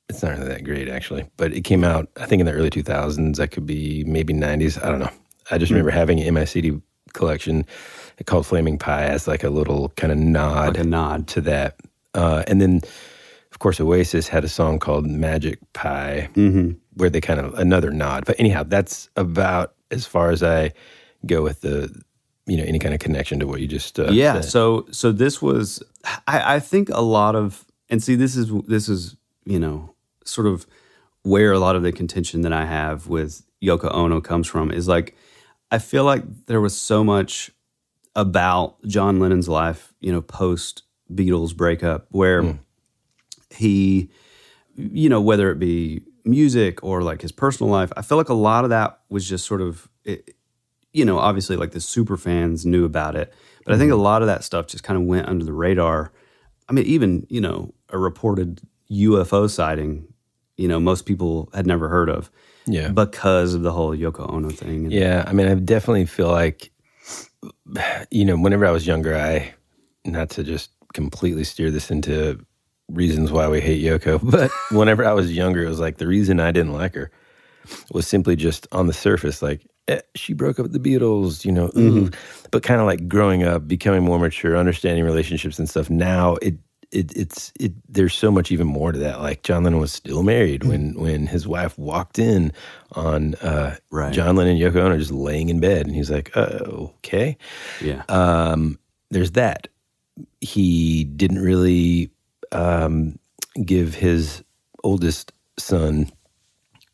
[0.09, 2.70] It's not really that great, actually, but it came out, I think, in the early
[2.70, 3.37] 2000s.
[3.37, 4.83] That could be maybe 90s.
[4.83, 5.11] I don't know.
[5.50, 6.80] I just remember having it in my CD
[7.12, 7.64] collection
[8.26, 11.26] called Flaming Pie as like a little kind of nod, Like a nod.
[11.28, 11.76] to that.
[12.14, 12.80] Uh, and then,
[13.52, 16.72] of course, Oasis had a song called Magic Pie, Mm-hmm.
[16.94, 18.24] where they kind of another nod.
[18.24, 20.72] But anyhow, that's about as far as I
[21.26, 21.94] go with the,
[22.46, 24.44] you know, any kind of connection to what you just uh, yeah said.
[24.50, 25.83] so so this was
[26.26, 30.46] I, I think a lot of and see this is this is you know sort
[30.46, 30.66] of
[31.22, 34.87] where a lot of the contention that I have with Yoko Ono comes from is
[34.88, 35.16] like
[35.70, 37.50] I feel like there was so much
[38.16, 42.53] about John Lennon's life, you know, post Beatles breakup, where hmm.
[43.50, 44.11] he,
[44.77, 48.35] you know, whether it be music or like his personal life, I feel like a
[48.35, 50.35] lot of that was just sort of, it,
[50.92, 53.33] you know, obviously like the super fans knew about it,
[53.64, 54.03] but I think a hmm.
[54.03, 56.12] lot of that stuff just kind of went under the radar.
[56.68, 60.07] I mean, even you know, a reported UFO sighting,
[60.57, 62.31] you know, most people had never heard of,
[62.66, 62.88] Yeah.
[62.88, 64.85] because of the whole Yoko Ono thing.
[64.85, 66.70] And- Yeah, I mean, I definitely feel like,
[68.11, 69.53] you know, whenever I was younger, I,
[70.05, 72.44] not to just completely steer this into
[72.88, 76.40] reasons why we hate Yoko, but whenever I was younger, it was like the reason
[76.40, 77.11] I didn't like her
[77.92, 81.53] was simply just on the surface, like, eh, she broke up with the Beatles, you
[81.53, 82.11] know, ooh.
[82.50, 85.88] But kind of like growing up, becoming more mature, understanding relationships and stuff.
[85.90, 86.55] Now it,
[86.94, 87.72] it it's it.
[87.88, 89.20] There's so much even more to that.
[89.20, 92.52] Like John Lennon was still married when when his wife walked in
[92.92, 94.12] on uh, Right.
[94.12, 97.37] John Lennon and Yoko Ono just laying in bed, and he's like, uh, "Okay."
[97.83, 98.78] yeah, Um,
[99.11, 99.68] there's that.
[100.40, 102.11] He didn't really
[102.52, 103.18] um,
[103.64, 104.42] give his
[104.85, 106.11] oldest son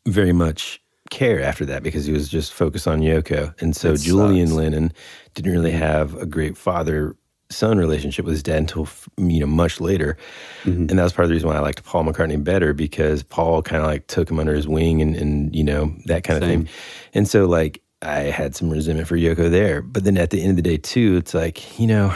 [0.07, 3.53] very much care after that because he was just focused on Yoko.
[3.61, 4.57] And so That Julian sucks.
[4.57, 4.93] Lennon
[5.35, 7.15] didn't really have a great father
[7.51, 8.87] son relationship with his dad until
[9.17, 10.17] you know much later.
[10.63, 10.87] Mm-hmm.
[10.89, 13.61] And that was part of the reason why I liked Paul McCartney better because Paul
[13.61, 16.47] kind of like took him under his wing and, and you know, that kind of
[16.49, 16.67] thing.
[17.13, 19.81] And so like I had some resentment for Yoko there.
[19.81, 22.15] But then at the end of the day too, it's like, you know,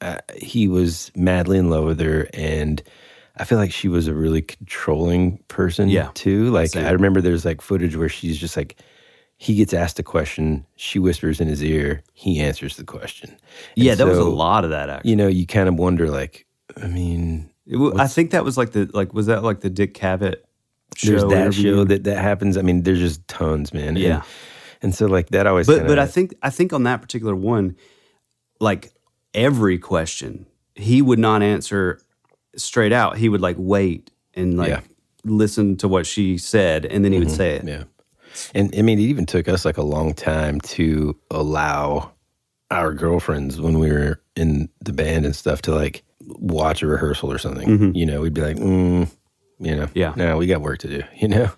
[0.00, 2.82] uh, he was madly in love with her and
[3.36, 6.10] I feel like she was a really controlling person Yeah.
[6.14, 6.50] too.
[6.50, 6.86] Like Same.
[6.86, 8.76] I remember there's like footage where she's just like
[9.40, 13.30] he gets asked a question, she whispers in his ear, he answers the question.
[13.30, 13.38] And
[13.76, 15.10] yeah, there was a lot of that actually.
[15.10, 16.44] You know, you kind of wonder like,
[16.76, 17.48] I mean,
[17.96, 20.42] I think that was like the like was that like the Dick Cavett
[20.96, 21.10] show?
[21.10, 21.76] there's that interview?
[21.76, 22.56] show that that happens.
[22.56, 23.94] I mean, there's just tons, man.
[23.94, 24.22] Yeah.
[24.82, 27.36] And, so like that always but kinda, but I think I think on that particular
[27.36, 27.76] one,
[28.60, 28.92] like
[29.34, 32.00] every question, he would not answer
[32.56, 33.18] straight out.
[33.18, 34.80] He would like wait and like Yeah.
[35.24, 37.36] listen to what she said, and then he would mm-hmm.
[37.36, 37.64] say it.
[37.64, 37.84] Yeah.
[38.54, 42.12] And I mean, it even took us like a long time to allow
[42.70, 47.32] our girlfriends when we were in the band and stuff to like watch a rehearsal
[47.32, 47.94] or something.
[47.94, 49.10] You know, we'd be like, mm,
[49.58, 50.12] you know, Yeah.
[50.16, 51.50] no, we got work to do, you know?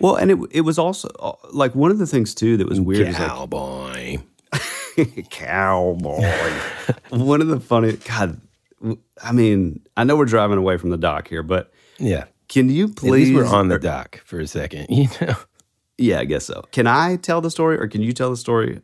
[0.00, 1.08] Well, and it it was also
[1.52, 3.06] like one of the things too that was weird.
[3.08, 4.16] is like, Cowboy.
[5.30, 6.22] cowboy.
[7.10, 8.40] one of the funny God.
[9.22, 12.24] I mean, I know we're driving away from the dock here, but Yeah.
[12.48, 13.34] can you please?
[13.34, 15.34] we're on the or- dock for a second, you know?
[16.00, 16.64] Yeah, I guess so.
[16.72, 18.80] Can I tell the story, or can you tell the story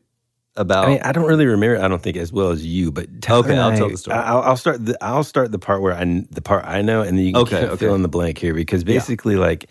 [0.57, 0.85] about?
[0.85, 1.83] I mean, I don't really remember.
[1.83, 4.19] I don't think as well as you, but Tyler Okay, I'll I- tell the story.
[4.19, 4.85] I'll, I'll start.
[4.87, 7.43] The, I'll start the part where I the part I know, and then you can
[7.43, 7.77] Okay, okay.
[7.77, 9.71] fill in the blank here because basically, like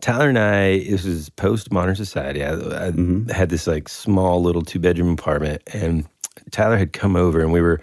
[0.00, 2.44] Tyler and I, this was post Modern Society.
[2.44, 3.30] I, I Mm-hmm.
[3.30, 6.06] had this like small little two bedroom apartment, and
[6.50, 7.80] Tyler had come over, and we were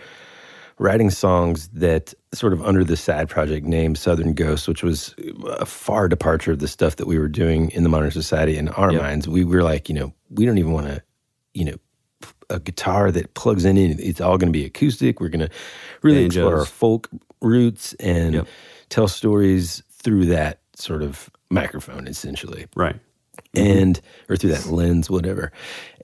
[0.79, 5.13] writing songs that sort of under the sad project name Southern Ghosts, which was
[5.47, 8.69] a far departure of the stuff that we were doing in the modern society in
[8.69, 9.01] our Yep.
[9.01, 9.27] minds.
[9.27, 11.01] We were like, you know, we don't even want to,
[11.53, 11.75] you know,
[12.49, 13.77] a guitar that plugs in.
[13.77, 15.19] It's all going to be acoustic.
[15.19, 15.49] We're going to
[16.01, 16.37] really Banjos.
[16.43, 17.09] explore our folk
[17.41, 18.47] roots and Yep.
[18.89, 22.95] tell stories through that sort of microphone, essentially right.
[23.53, 25.51] and or through that lens, whatever.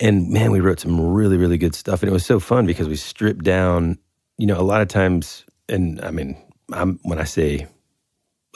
[0.01, 2.87] And man, we wrote some really, really good stuff, and it was so fun because
[2.87, 3.97] we stripped down.
[4.37, 6.37] You know, a lot of times, and I mean,
[6.71, 7.67] I'm when I say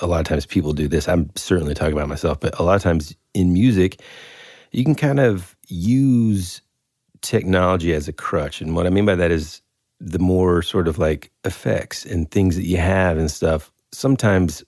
[0.02, 2.76] a lot of times people do this, I'm certainly talking about myself, but a lot
[2.76, 4.02] of times in music,
[4.72, 6.62] you can kind of use
[7.22, 9.62] technology as a crutch, and what I mean by that is
[10.00, 13.72] the more sort of like effects and things that you have and stuff.
[13.92, 14.64] Sometimes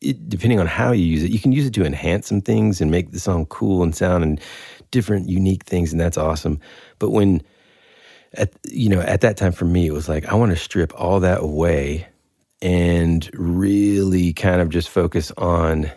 [0.00, 2.80] it, depending on how you use it, you can use it to enhance some things
[2.80, 4.40] and make the song cool and sound and
[4.90, 6.60] different, unique things, and that's awesome.
[6.98, 7.42] But when
[8.36, 10.92] at you know at that time for me, it was like I want to strip
[10.94, 12.06] all that away
[12.62, 15.90] and really kind of just focus on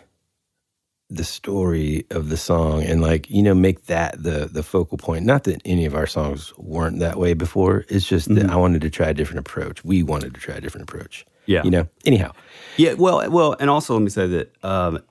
[1.10, 5.24] the story of the song and like you know make that the the focal point.
[5.24, 7.84] Not that any of our songs weren't that way before.
[7.88, 9.84] It's just that i wanted to try a different approach.
[9.84, 11.24] We wanted to try a different approach.
[11.48, 11.62] Yeah.
[11.64, 11.88] you know?
[12.04, 12.32] Anyhow.
[12.76, 15.02] Yeah, well, well, and also let me say that um,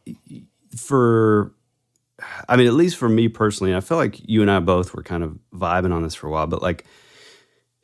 [0.76, 1.52] for,
[2.48, 5.02] I mean, at least for me personally, I feel like you and I both were
[5.02, 6.86] kind of vibing on this for a while, but like,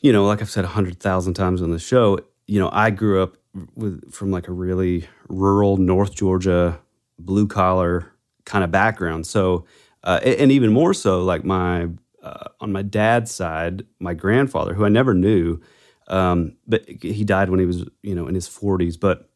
[0.04, 2.92] you know, like I've said a hundred thousand times on the show, you know, I
[2.92, 3.38] grew up
[3.76, 6.80] with from like a really rural North Georgia
[7.18, 8.12] blue collar
[8.46, 9.66] kind of background, so
[10.04, 11.88] uh, and even more so, like my
[12.22, 15.60] uh, on my dad's side, my grandfather, who I never knew,
[16.08, 19.30] um, but he died when he was you know in his forties, but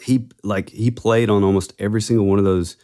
[0.00, 2.76] he like he played on almost every single one of those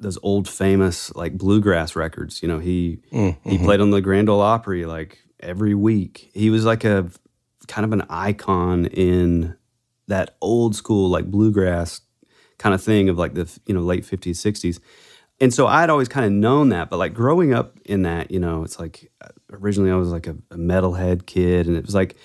[0.00, 2.40] those old famous like bluegrass records.
[2.42, 3.64] You know, he Mm, he mhm.
[3.64, 6.30] played on the Grand Ole Opry like every week.
[6.34, 7.10] He was like a
[7.66, 9.56] kind of an icon in
[10.08, 12.00] that old school like bluegrass
[12.58, 14.80] kind of thing of like the you know late 50s 60s
[15.40, 18.38] and so i'd always kind of known that but like growing up in that you
[18.38, 19.10] know it's like
[19.52, 22.16] originally i was like a, a metalhead kid and it was like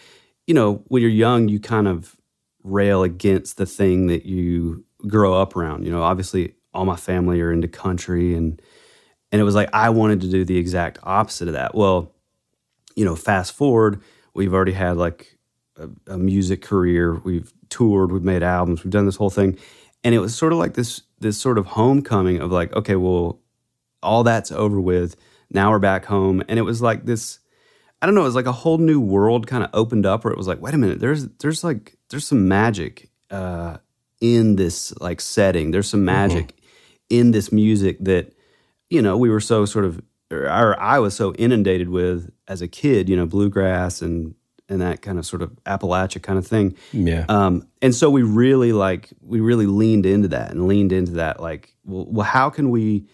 [0.46, 2.16] you know when you're young you kind of
[2.64, 6.04] rail against the thing that you grow up around you know?
[6.04, 8.62] Obviously all my family are into country and
[9.32, 11.74] and it was like i wanted to do the exact opposite of that.
[11.74, 12.14] Well
[13.00, 14.02] you know fast forward
[14.34, 15.38] we've already had like
[15.78, 17.16] a, a music career.
[17.16, 19.58] We've toured we've made albums we've done this whole thing.
[20.04, 23.40] And it was sort of like this this sort of homecoming of like okay well
[24.04, 25.16] all that's over with.
[25.50, 26.44] Now we're back home.
[26.48, 27.40] And it was like this
[28.02, 30.32] i don't know it was like a whole new world kind of opened up where
[30.32, 33.76] it was like wait a minute there's there's like there's some magic uh
[34.22, 35.72] in this like setting.
[35.72, 36.56] There's some magic
[37.10, 38.34] in this music that
[38.90, 40.02] you know we were so sort of
[40.32, 44.36] or i was so inundated with as a kid you know bluegrass and
[44.68, 47.26] and that kind of sort of appalachia kind of thing Yeah.
[47.28, 51.40] um, and so we really like we really leaned into that and leaned into that
[51.40, 53.06] like well, well how can we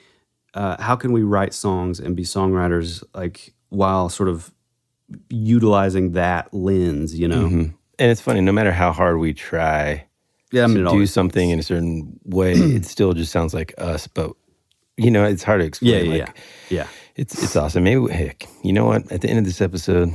[0.53, 4.51] uh, how can we write songs and be songwriters like while sort of
[5.29, 7.73] utilizing that lens you know Mhm.
[7.97, 10.05] And it's funny, no matter how hard we try
[10.51, 13.73] Yeah, I mean, to do something in a certain way, it still just sounds like
[13.77, 14.05] us.
[14.07, 14.31] But
[14.97, 15.93] you know, it's hard to explain.
[15.93, 16.37] Yeah, yeah, like,
[16.69, 16.87] yeah.
[17.15, 17.83] It's it's awesome.
[17.83, 19.11] Maybe heck, you know what?
[19.11, 20.09] At the end of this episode,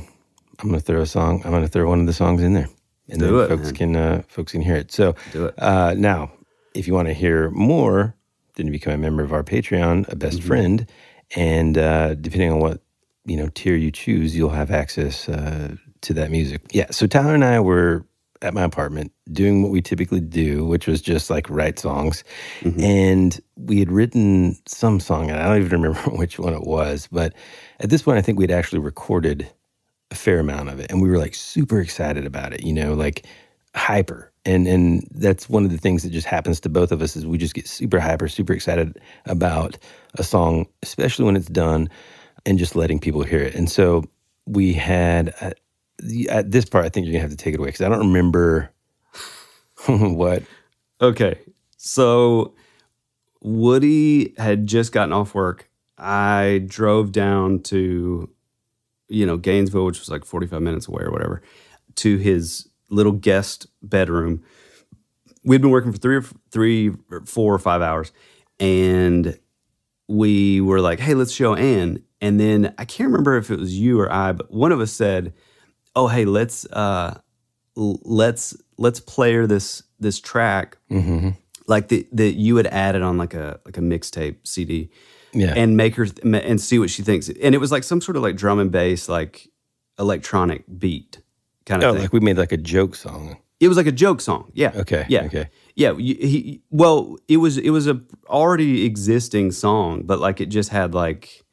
[0.59, 1.41] I'm gonna throw a song.
[1.45, 2.69] I'm gonna throw one of the songs in there,
[3.09, 3.73] and Do then it, folks man.
[3.75, 4.91] can uh, folks can hear it.
[4.91, 5.55] So Do it.
[5.57, 6.31] Uh, now,
[6.75, 8.15] if you want to hear more,
[8.55, 10.47] then you become a member of our Patreon, a best Mm-hmm.
[10.47, 10.91] friend,
[11.35, 12.81] and uh, depending on what
[13.25, 16.61] you know tier you choose, you'll have access uh, to that music.
[16.71, 16.91] Yeah.
[16.91, 18.05] So Tyler and I were
[18.41, 22.23] at my apartment doing what we typically do, which was just like write songs,
[22.61, 22.81] Mm-hmm.
[22.81, 27.07] and we had written some song, and I don't even remember which one it was,
[27.11, 27.33] but
[27.79, 29.49] at this point, I think we'd actually recorded
[30.11, 32.93] a fair amount of it and we were like super excited about it you know
[32.93, 33.25] like
[33.75, 34.31] hyper.
[34.45, 37.25] And and that's one of the things that just happens to both of us is
[37.25, 39.77] we just get super hyper super excited about
[40.17, 41.89] a song especially when it's done
[42.45, 43.55] and just letting people hear it.
[43.55, 44.03] And so
[44.47, 45.51] we had uh,
[46.29, 47.89] at uh, this part i think you're gonna have to take it away because i
[47.89, 48.71] don't remember
[49.85, 50.43] what
[51.01, 51.39] Okay.
[51.77, 52.53] So
[53.41, 55.69] Woody had just gotten off work.
[55.97, 58.29] I drove down to,
[59.07, 61.41] you know, Gainesville, which was like 45 minutes away or whatever,
[61.95, 64.43] to his little guest bedroom.
[65.43, 68.11] We'd been working for three or three or four or five hours.
[68.59, 69.39] And
[70.07, 73.75] we were like, hey, let's show Anne." And then I can't remember if it was
[73.75, 75.33] you or I, but one of us said,
[75.95, 77.19] oh, hey, let's uh
[77.75, 81.37] let's let's player this this track Mhm.
[81.67, 84.89] like the that you had added on like a like a mixtape CD,
[85.33, 85.53] Yeah.
[85.55, 87.29] and make her th- and see what she thinks.
[87.29, 89.47] And it was like some sort of like drum and bass like
[89.99, 91.21] electronic beat
[91.65, 92.01] kind of oh thing.
[92.03, 94.51] like we made like a joke song it was like a joke song.
[94.55, 94.71] Yeah.
[94.75, 95.25] Okay, Yeah.
[95.25, 95.47] okay.
[95.75, 95.93] Yeah.
[95.95, 100.95] He, well, it was it was a already existing song, but like it just had
[100.95, 101.43] like,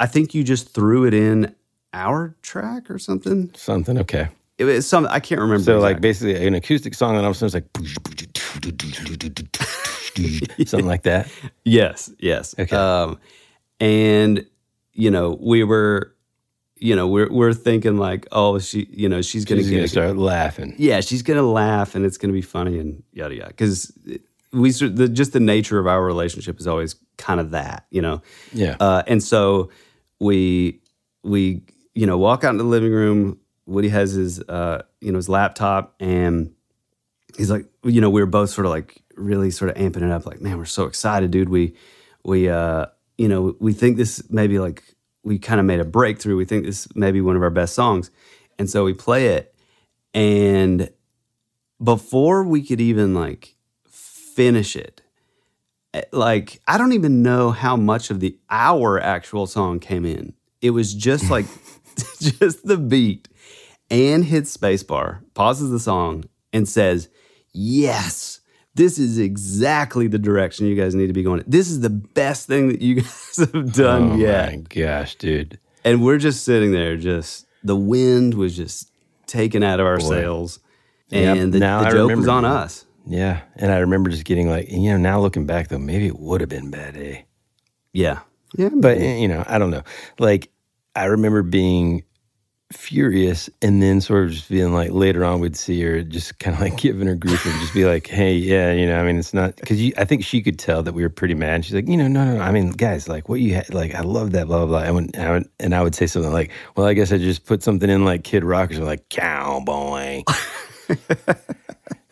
[0.00, 1.54] I think you just threw it in
[1.96, 3.50] our track or something.
[3.54, 4.28] something okay
[4.58, 5.64] It was some I can't remember.
[5.64, 8.74] so like basically an acoustic song and all of a sudden it's
[10.58, 11.30] like something like that
[11.64, 12.54] Yes, yes.
[12.58, 12.76] Okay.
[12.76, 13.18] Um,
[13.80, 14.46] and
[14.92, 16.14] you know, we were,
[16.76, 19.84] you know, we're we're thinking like, oh, she, you know, she's gonna She's get gonna
[19.84, 23.48] a- start laughing yeah, she's gonna laugh and it's gonna be funny and yada yada.
[23.48, 23.92] Because
[24.52, 28.00] we sort- the, just the nature of our relationship is always kind of that, you
[28.00, 28.22] know.
[28.52, 28.76] Yeah.
[28.80, 29.70] Uh, and so
[30.20, 30.80] we
[31.22, 31.62] we
[31.96, 33.40] you know walk out into the living room.
[33.66, 36.54] Woody has his uh, you know his laptop and
[37.36, 40.10] he's like, you know, we were both sort of like really sort of amping it
[40.10, 41.48] up, like, man, we're so excited, dude.
[41.48, 41.74] We
[42.24, 42.86] we uh,
[43.18, 44.82] you know, we think this maybe like
[45.22, 46.36] we kind of made a breakthrough.
[46.36, 48.10] We think this may be one of our best songs.
[48.58, 49.54] And so we play it.
[50.14, 50.90] And
[51.82, 53.56] before we could even like
[53.88, 55.02] finish it,
[55.94, 60.34] eh, like I don't even know how much of the our actual song came in.
[60.62, 61.46] It was just like
[62.20, 63.28] just the beat
[63.90, 67.08] and hits spacebar, pauses the song, and says,
[67.52, 68.40] Yes,
[68.74, 71.42] this is exactly the direction you guys need to be going.
[71.46, 74.50] This is the best thing that you guys have done oh yet.
[74.50, 78.90] my gosh dude And we're just sitting there, just the wind was just
[79.26, 80.08] taken out of our Boy.
[80.08, 80.58] sails.
[81.08, 82.84] Yep, And the, now the I joke was on us.
[83.06, 86.18] Yeah, and I remember just getting like, you know, now looking back though, maybe it
[86.18, 87.22] would have been bad, eh?
[87.92, 88.20] Yeah.
[88.56, 88.70] Yeah.
[88.74, 89.82] But you know, I don't know.
[90.18, 90.50] Like,
[90.96, 92.04] I remember being
[92.72, 96.56] furious, and then sort of just being like later on we'd see her just kind
[96.56, 99.18] of like giving her grief and just be like, "Hey, yeah, you know, I mean,
[99.18, 101.64] it's not because I think she could tell that we were pretty mad.
[101.64, 102.40] She's like, you know, no, no, no.
[102.42, 104.98] I mean, guys, like what you had, like I love that, blah blah blah.
[104.98, 107.62] And, I would, and I would say something like, well, I guess I just put
[107.62, 110.24] something in like Kid Rock or like cowboy.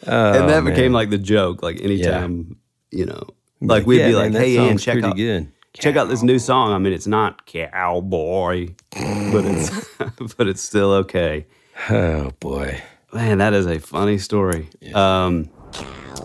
[0.06, 1.62] Oh, and that Oh, became like the joke.
[1.62, 2.56] Like anytime,
[2.90, 3.28] you know,
[3.68, 5.52] like we'd yeah, be like, that "Hey, song's check out, good.
[5.78, 9.88] Check out this new song." I mean, it's not cowboy, but it's
[10.36, 11.46] but it's still okay.
[11.90, 12.80] Oh boy.
[13.12, 14.68] Man, that is a funny story.
[14.92, 15.48] Um,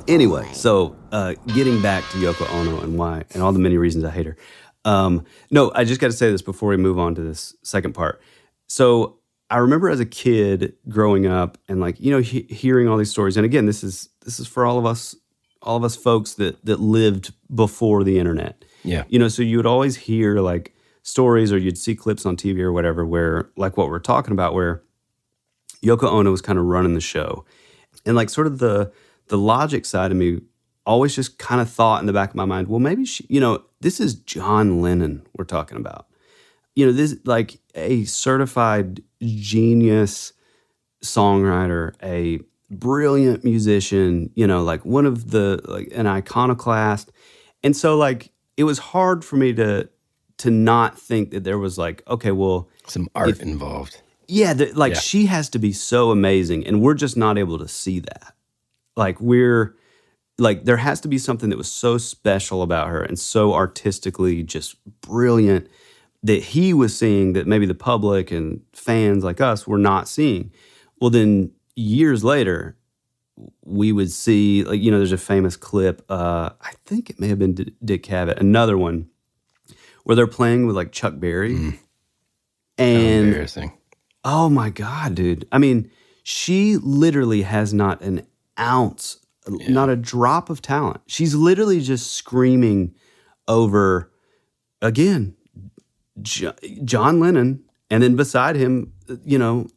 [0.07, 4.03] anyway, so uh, getting back to Yoko Ono and why, and all the many reasons
[4.03, 4.35] I hate her.
[4.85, 7.93] Um, no, I just got to say this before we move on to this second
[7.93, 8.21] part.
[8.67, 9.19] So
[9.51, 13.11] I remember as a kid growing up and like you know he- hearing all these
[13.11, 15.15] stories, and again, this is this is for all of us,
[15.61, 18.65] all of us folks that that lived before the internet.
[18.83, 19.03] Yeah.
[19.07, 22.59] You know, so you would always hear like stories or you'd see clips on TV
[22.59, 24.83] or whatever where like what we're talking about where
[25.83, 27.45] Yoko Ono was kind of running the show.
[28.05, 28.91] And like sort of the
[29.27, 30.41] the logic side of me
[30.85, 33.39] always just kind of thought in the back of my mind, well, maybe she, you
[33.39, 36.07] know, this is John Lennon we're talking about.
[36.75, 40.33] You know, this like a certified genius
[41.03, 42.39] songwriter, a
[42.71, 47.11] brilliant musician, you know, like one of the like an iconoclast.
[47.63, 49.89] And so like it was hard for me to
[50.39, 54.01] to not think that there was like, okay, well, some art involved.
[54.27, 54.99] Yeah, the, like Yeah.
[54.99, 58.33] she has to be so amazing, and we're just not able to see that.
[58.97, 59.75] Like we're
[60.37, 64.43] like there has to be something that was so special about her and so artistically
[64.43, 65.67] just brilliant
[66.23, 70.51] that he was seeing that maybe the public and fans like us were not seeing.
[70.99, 72.75] Well, then years later,
[73.63, 76.03] we would see like you know there's a famous clip.
[76.09, 79.09] Uh, I think it may have been D- Dick Cavett, another one
[80.03, 81.79] where they're playing with like Chuck Berry,
[82.77, 83.73] and Embarrassing.
[84.23, 85.47] Oh my God, dude.
[85.51, 85.89] I mean,
[86.23, 88.25] she literally has not an
[88.59, 91.01] ounce, not a drop of talent.
[91.07, 92.93] She's literally just screaming
[93.47, 94.11] over,
[94.81, 95.35] again,
[96.21, 97.63] Jo- John Lennon.
[97.89, 99.67] And then beside him, you know,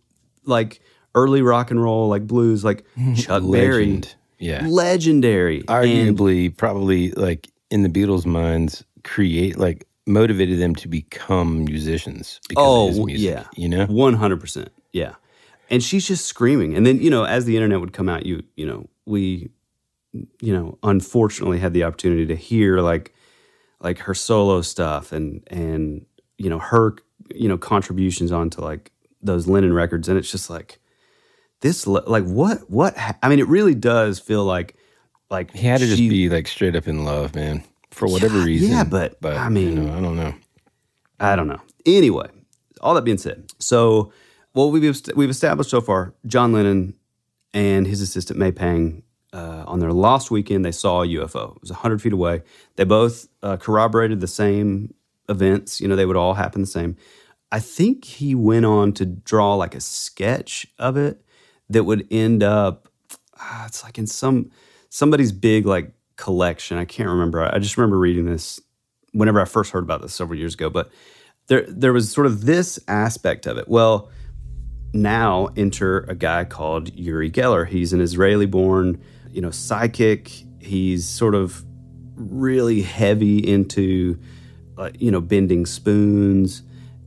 [0.44, 0.80] like
[1.14, 3.12] early rock and roll, like blues, like hmm.
[3.12, 3.86] uh, Chuck Berry.
[3.86, 4.14] Legend.
[4.38, 4.66] Yeah.
[4.66, 5.58] Legendary.
[5.68, 12.40] And- Arguably, probably like in the Beatles' minds, create like motivated them to become musicians.
[12.48, 13.44] Because oh, of his music, yeah.
[13.54, 14.70] you know, one hundred percent.
[14.92, 15.14] Yeah,
[15.70, 16.76] and she's just screaming.
[16.76, 19.50] And then you know, as the internet would come out, you you know, we,
[20.12, 23.14] you know, unfortunately had the opportunity to hear like
[23.80, 26.04] like her solo stuff and and
[26.38, 26.96] you know her
[27.34, 28.90] you know contributions onto like
[29.22, 30.78] those Lennon records, and it's just like
[31.62, 34.76] this like what what ha- I mean, it really does feel like
[35.30, 38.44] like he had to just be like straight up in love, man, for whatever Yeah,
[38.44, 38.70] reason.
[38.70, 40.34] yeah, but, but I you mean- know, I don't know.
[41.18, 41.60] I don't know.
[41.86, 42.28] Anyway,
[42.80, 44.12] all that being said, so
[44.52, 46.94] what we've we've established so far, John Lennon
[47.54, 49.02] and his assistant May Pang,
[49.32, 51.54] uh, on their last weekend, they saw a UFO.
[51.56, 52.42] It was hundred feet away.
[52.76, 54.92] They both uh, corroborated the same
[55.28, 55.80] events.
[55.80, 56.96] You know, they would all happen the same.
[57.52, 61.21] I think he went on to draw like a sketch of it
[61.72, 62.88] that would end up.
[63.38, 64.50] ah, it's like in some
[64.88, 66.78] somebody's big like collection.
[66.78, 67.42] I can't remember.
[67.42, 68.60] I just remember reading this
[69.12, 70.70] whenever I first heard about this several years ago.
[70.70, 70.90] But
[71.48, 73.68] there there was sort of this aspect of it.
[73.68, 74.10] Well,
[74.94, 77.66] now enter a guy called Uri Geller.
[77.66, 80.30] He's an Israeli-born, you know, psychic.
[80.60, 81.64] He's sort of
[82.14, 84.20] really heavy into,
[84.78, 86.62] uh, you know, bending spoons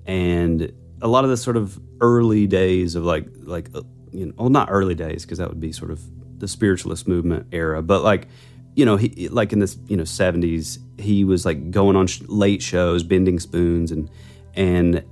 [0.06, 3.70] and a lot of the sort of early days of like like
[4.16, 6.02] you know, well, not early days because that would be sort of
[6.40, 8.28] the spiritualist movement era, but like
[8.76, 12.22] you know, he like in this you know seventies, he was like going on sh-
[12.28, 14.10] late shows, bending spoons, and
[14.54, 15.04] and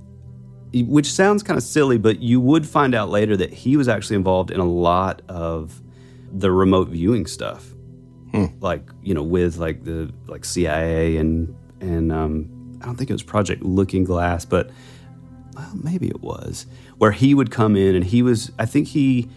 [0.74, 4.16] which sounds kind of silly, but you would find out later that he was actually
[4.16, 5.80] involved in a lot of
[6.32, 7.66] the remote viewing stuff,
[8.60, 13.14] like you know, with like the like CIA and and um, I don't think it
[13.14, 14.70] was Project Looking Glass, but
[15.54, 16.66] well, maybe it was
[16.98, 18.52] where he would come in and he was.
[18.58, 19.28] I think he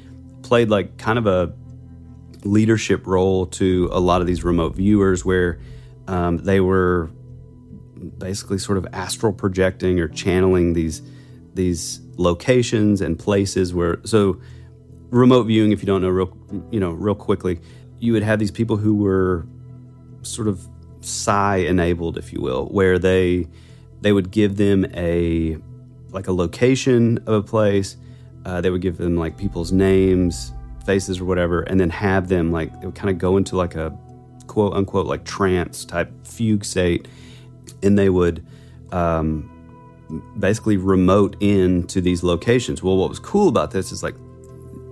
[0.42, 1.54] played like kind of a
[2.44, 5.60] leadership role to a lot of these remote viewers where
[6.08, 7.10] um, they were
[8.18, 11.02] basically sort of astral projecting or channeling these
[11.54, 14.40] these locations and places where so
[15.10, 16.38] remote viewing if you don't know real
[16.72, 17.60] you know real quickly
[18.00, 19.46] you would have these people who were
[20.22, 20.68] sort of
[21.02, 23.48] psi enabled if you will where they
[24.02, 25.58] they would give them a
[26.12, 27.98] like a location of a place
[28.46, 30.54] uh, they would give them like people's names
[30.86, 33.76] faces or whatever and then have them like it would kind of go into like
[33.76, 33.96] a
[34.48, 37.08] quote unquote like trance type fugue state
[37.84, 38.46] and they would
[38.92, 39.50] um,
[40.40, 42.82] basically remote in to these locations.
[42.82, 44.16] Well, what was cool about this is like,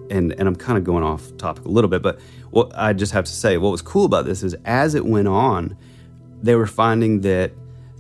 [0.10, 2.20] and and I'm kind of going off topic a little bit, but
[2.52, 5.28] what I just have to say, what was cool about this is as it went
[5.28, 5.78] on,
[6.42, 7.52] they were finding that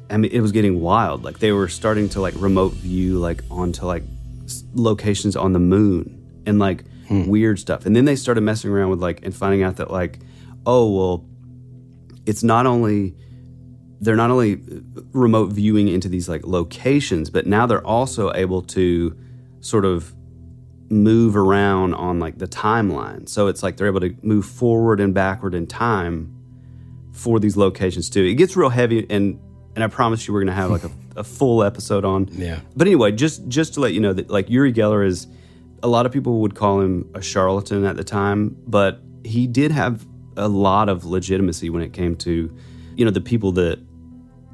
[0.09, 1.23] I mean it was getting wild.
[1.23, 4.03] Like they were starting to like remote view like onto like
[4.45, 7.27] s- locations on the moon and like hmm.
[7.27, 7.85] weird stuff.
[7.85, 10.19] And then they started messing around with like and finding out that like
[10.65, 11.25] oh well
[12.25, 13.15] it's not only
[14.01, 18.61] they're not only uh, remote viewing into these like locations, but now they're also able
[18.61, 19.15] to
[19.61, 20.13] sort of
[20.89, 23.27] move around on like the timeline.
[23.27, 26.31] So it's like they're able to move forward and backward in time
[27.11, 28.23] for these locations too.
[28.23, 29.39] It gets real heavy and
[29.75, 32.59] and I promise you we're gonna have like a, a full episode on Yeah.
[32.75, 35.27] But anyway, just just to let you know that like Uri Geller is
[35.83, 39.71] a lot of people would call him a charlatan at the time, but he did
[39.71, 40.05] have
[40.37, 42.55] a lot of legitimacy when it came to,
[42.95, 43.79] you know, the people that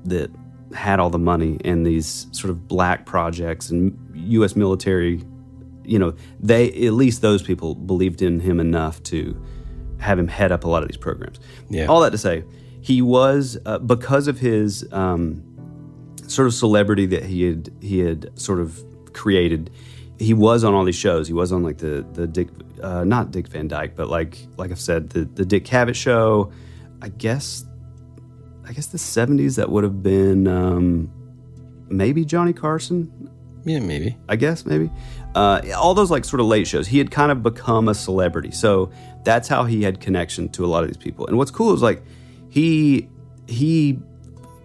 [0.05, 0.32] that
[0.74, 4.55] had all the money and these sort of black projects and U.S.
[4.55, 5.22] military,
[5.84, 9.39] you know, they at least those people believed in him enough to
[9.99, 11.39] have him head up a lot of these programs.
[11.69, 11.86] Yeah.
[11.86, 12.43] All that to say,
[12.82, 15.43] he was uh, because of his um,
[16.27, 19.69] sort of celebrity that he had he had sort of created.
[20.17, 21.27] He was on all these shows.
[21.27, 22.49] He was on like the the Dick,
[22.82, 26.51] uh, not Dick Van Dyke, but like like I've said, the the Dick Cavett show.
[27.01, 27.65] I guess
[28.67, 31.11] I guess the '70s that would have been um,
[31.89, 33.29] maybe Johnny Carson.
[33.63, 34.17] Yeah, maybe.
[34.27, 34.89] I guess maybe
[35.36, 36.88] uh, all those like sort of late shows.
[36.88, 38.91] He had kind of become a celebrity, so
[39.23, 41.27] that's how he had connection to a lot of these people.
[41.27, 42.01] And what's cool is like
[42.51, 43.09] he
[43.47, 43.97] he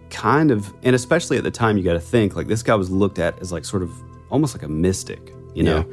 [0.09, 2.91] kind of, and especially at the time, you got to think like this guy was
[2.91, 3.91] looked at as like sort of
[4.29, 5.85] almost like a mystic, you know.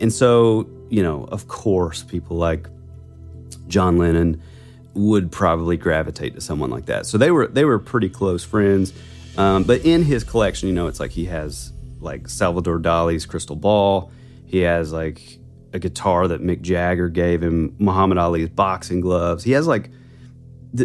[0.00, 2.68] And so you know, of course, people like
[3.66, 4.40] John Lennon
[4.94, 7.06] would probably gravitate to someone like that.
[7.06, 8.92] So they were they were pretty close friends.
[9.36, 13.56] Um, but in his collection, you know, it's like he has like Salvador Dali's crystal
[13.56, 14.10] ball.
[14.46, 15.38] He has like
[15.72, 19.44] a guitar that Mick Jagger gave him, Muhammad Ali's boxing gloves.
[19.44, 19.90] He has like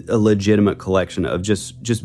[0.10, 2.04] a legitimate collection of just just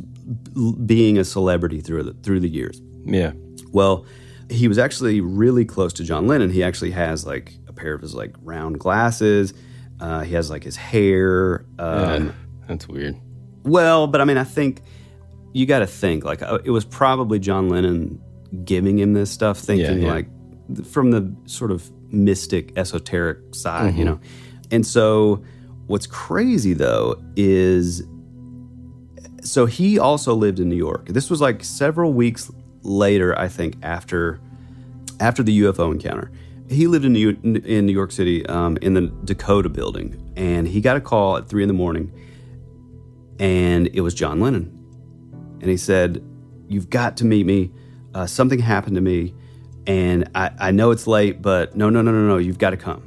[0.87, 2.81] being a celebrity through the, through the years.
[3.05, 3.33] Yeah.
[3.73, 4.05] Well,
[4.51, 6.51] he was actually really close to John Lennon.
[6.51, 9.55] He actually has like a pair of his like round glasses.
[10.01, 11.65] Uh, he has like his hair.
[11.79, 12.33] Um, Yeah,
[12.67, 13.17] that's weird.
[13.65, 14.83] Well, but I mean, I think
[15.53, 18.21] you got to think like uh, it was probably John Lennon
[18.65, 20.13] giving him this stuff, thinking yeah.
[20.13, 20.29] like
[20.75, 24.07] th- from the sort of mystic, esoteric side, you Mhm.
[24.07, 24.21] know.
[24.71, 25.43] And so,
[25.89, 28.05] what's crazy though is,
[29.43, 31.09] so he also lived in New York.
[31.09, 32.51] This was like several weeks
[32.83, 34.41] later, I think, after
[35.21, 36.31] after the UFO encounter.
[36.69, 40.81] He lived in New, in New York City um, in the Dakota building, and he
[40.81, 42.13] got a call at three in the morning,
[43.41, 44.75] and it was John Lennon.
[45.61, 46.23] And he said,
[46.69, 47.73] You've got to meet me.
[48.15, 49.35] Uh, something happened to me,
[49.87, 52.77] and I, I know it's late, but no, no, no, no, no, you've got to
[52.77, 53.03] come.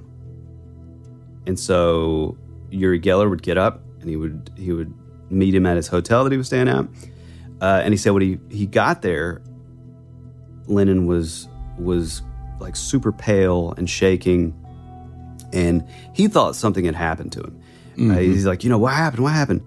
[1.45, 2.37] And so
[2.71, 4.91] Uri Geller would get up and he would he would
[5.29, 6.85] meet him at his hotel that he was staying at.
[7.61, 9.41] Uh, and he said when he, he got there,
[10.67, 11.47] Lennon was
[11.77, 12.21] was
[12.59, 14.53] like super pale and shaking,
[15.53, 17.59] and he thought something had happened to him.
[17.97, 18.21] Uh, Mhm.
[18.21, 19.23] he's like, you know, what happened?
[19.23, 19.61] What happened?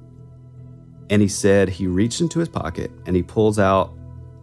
[1.10, 3.92] And he said he reached into his pocket and he pulls out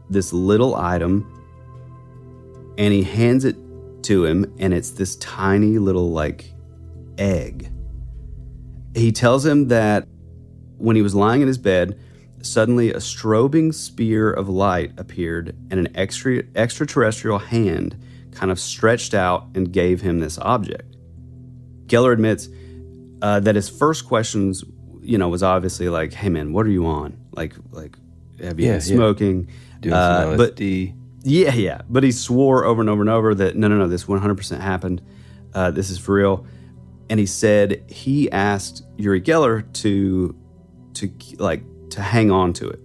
[0.09, 1.25] this little item
[2.77, 3.55] and he hands it
[4.03, 6.53] to him, and it's this tiny little like
[7.17, 7.70] egg.
[8.95, 10.07] He tells him that
[10.77, 11.99] when he was lying in his bed,
[12.41, 17.95] suddenly a strobing spear of light appeared and an extra, extraterrestrial hand
[18.31, 20.95] kind of stretched out and gave him this object.
[21.85, 22.49] Geller admits
[23.21, 24.63] uh, that his first questions,
[25.01, 27.17] you know, was obviously like, "Hey man, what are you on?
[27.33, 27.97] Like, like,
[28.41, 28.95] have you Yeah, been yeah.
[28.95, 29.47] smoking?
[29.81, 30.55] Doing some but
[31.23, 31.81] yeah, yeah.
[31.89, 35.01] But he swore over and over and over that no, no, no, this 100% happened.
[35.53, 36.45] Uh, this is for real.
[37.11, 40.33] And he said he asked Uri Geller to,
[40.93, 42.79] to like, to hang on to it.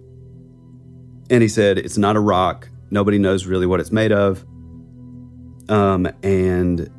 [1.29, 2.67] And he said it's not a rock.
[2.91, 4.45] Nobody knows really what it's made of.
[5.69, 6.89] Um, and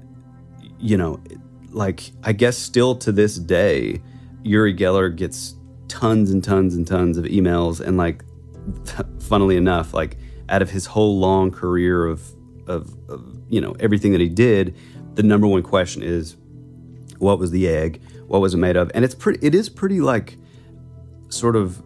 [0.78, 1.22] you know,
[1.70, 4.00] like I guess still to this day,
[4.42, 5.54] Uri Geller gets
[5.88, 8.24] tons and tons and tons of emails and like
[9.20, 10.16] funnily enough, like
[10.48, 12.22] out of his whole long career of,
[12.66, 14.74] of, of you know everything that he did,
[15.14, 16.38] the number one question is,
[17.18, 18.00] what was the egg?
[18.26, 18.90] What was it made of?
[18.94, 19.44] And it's pretty.
[19.46, 20.36] It is pretty like
[21.28, 21.82] sort of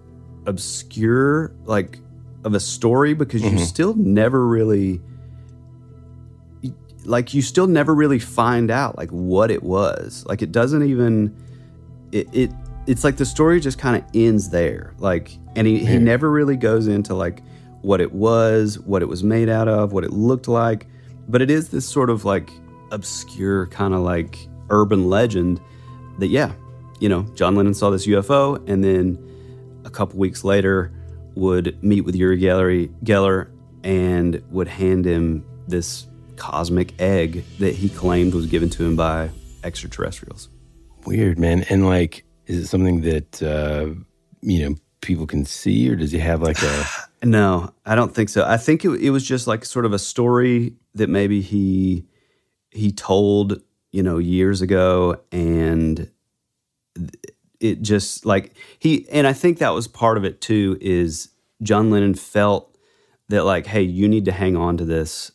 [0.47, 1.99] obscure, like
[2.45, 3.61] of a story because you Mhm.
[3.61, 5.01] still never really
[7.05, 11.35] like you still never really find out like what it was like it doesn't even
[12.13, 12.51] it, it
[12.87, 16.57] it's like the story just kind of ends there like and he, he never really
[16.57, 17.43] goes into like
[17.83, 20.87] what it was, what it was made out of, what it looked like.
[21.29, 22.49] But it is this sort of like
[22.93, 24.39] obscure kind of like
[24.73, 25.61] urban legend
[26.19, 26.53] that, yeah,
[26.99, 29.19] you know, John Lennon saw this UFO and then
[29.85, 30.93] a couple weeks later
[31.35, 33.51] would meet with Uri Geller, Geller
[33.85, 36.07] and would hand him this
[36.37, 39.31] cosmic egg that he claimed was given to him by
[39.65, 40.49] extraterrestrials.
[41.07, 41.65] Weird, man.
[41.69, 43.95] And like, is it something that uh,
[44.41, 46.87] you know people can see, or does he have like a?
[47.25, 48.45] No, I don't think so.
[48.45, 52.05] I think it, it was just like sort of a story that maybe he
[52.73, 53.63] he told
[53.93, 56.11] you know years ago, and
[57.61, 60.77] it just like he and I think that was part of it too.
[60.81, 61.29] Is
[61.63, 62.77] John Lennon felt
[63.29, 65.33] that like, hey, you need to hang on to this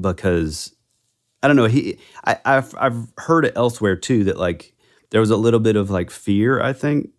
[0.00, 0.74] because
[1.42, 1.66] I don't know.
[1.66, 4.74] He I, I've I've heard it elsewhere too that like
[5.10, 7.10] there was a little bit of like fear I think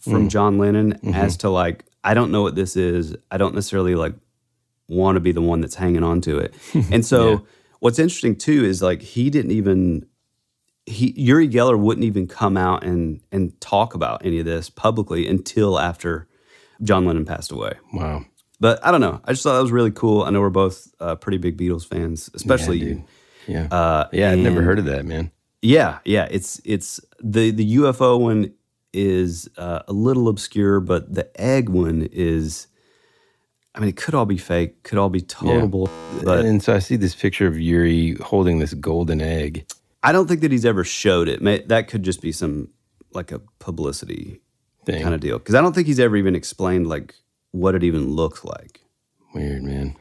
[0.00, 0.30] from Mm.
[0.30, 1.14] John Lennon Mhm.
[1.14, 3.14] as to like I don't know what this is.
[3.30, 4.14] I don't necessarily like
[4.88, 6.54] want to be the one that's hanging on to it.
[6.90, 7.38] And so Yeah.
[7.84, 10.06] What's interesting too is like he didn't even
[10.86, 15.28] he Uri Geller wouldn't even come out and and talk about any of this publicly
[15.28, 16.26] until after
[16.82, 17.74] John Lennon passed away.
[17.92, 18.24] Wow.
[18.58, 19.20] But I don't know.
[19.26, 20.22] I just thought that was really cool.
[20.22, 23.04] I know we're both uh, pretty big Beatles fans, especially Yeah, you.
[23.48, 23.64] Yeah.
[23.70, 25.30] Uh, yeah, I'd never heard of that, man.
[25.60, 26.26] Yeah, yeah.
[26.30, 28.54] It's it's the the UFO one
[28.94, 32.66] is uh, a little obscure, but the egg one is.
[33.74, 35.90] I mean, it could all be fake, could all be total bull.
[36.22, 39.66] But and so I see this picture of Uri holding this golden egg.
[40.02, 41.42] I don't think that he's ever showed it.
[41.42, 42.68] May, that could just be some
[43.12, 44.40] like a publicity
[44.84, 45.02] Thing.
[45.02, 45.38] kind of deal.
[45.38, 47.14] Because I don't think he's ever even explained like
[47.50, 48.80] what it even looks like.
[49.34, 49.96] Weird, man.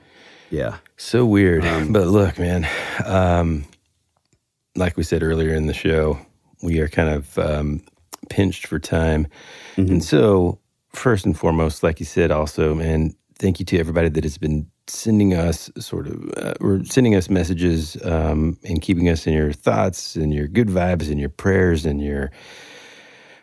[0.50, 0.78] Yeah.
[0.98, 1.66] So weird.
[1.66, 2.68] Um, but look, man,
[3.06, 3.66] um,
[4.76, 6.20] like we said earlier in the show,
[6.62, 7.82] we are kind of um,
[8.30, 9.28] pinched for time.
[9.78, 9.94] Mm-hmm.
[9.94, 10.60] And so,
[10.90, 14.68] first and foremost, like you said, also, man, thank you to everybody that has been
[14.88, 19.54] sending us sort of, uh, or sending us messages um, and keeping us in your
[19.54, 22.32] thoughts and your good vibes and your prayers and your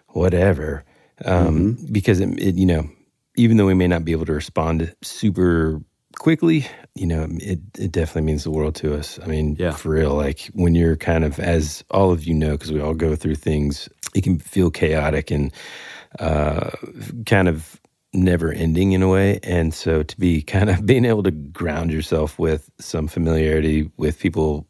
[0.08, 0.84] whatever.
[1.24, 2.88] Um, Because it, it, you know,
[3.36, 5.80] even though we may not be able to respond super
[6.18, 9.18] quickly, you know, it, it definitely means the world to us.
[9.22, 9.72] I mean, Yeah.
[9.72, 12.94] for real, like when you're kind of, as all of you know, because we all
[12.94, 15.52] go through things, it can feel chaotic and
[16.18, 16.70] uh,
[17.26, 17.79] kind of
[18.12, 19.38] never ending in a way.
[19.42, 24.18] And so to be kind of being able to ground yourself with some familiarity with
[24.18, 24.66] people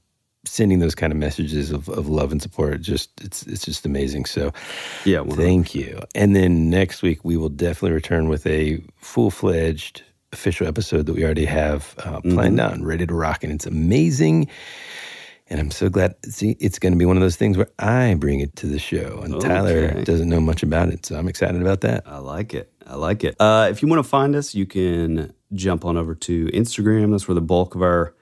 [0.46, 4.24] sending those kind of messages of, of love and support, just it's it's just amazing.
[4.24, 4.52] So
[5.04, 5.20] Yeah.
[5.20, 6.00] well, Thank you.
[6.14, 11.12] And then next week we will definitely return with a full fledged official episode that
[11.14, 12.62] we already have uh, planned Mhm.
[12.62, 14.48] out and ready to rock, and it's amazing.
[15.48, 16.14] And I'm so glad.
[16.24, 18.78] See, it's going to be one of those things where I bring it to the
[18.78, 22.04] show, and Tyler doesn't know much about it, so I'm excited about that.
[22.06, 22.69] I like it.
[22.90, 23.36] I like it.
[23.38, 27.12] Uh, if you want to find us, you can jump on over to Instagram.
[27.12, 28.14] That's where the bulk of our,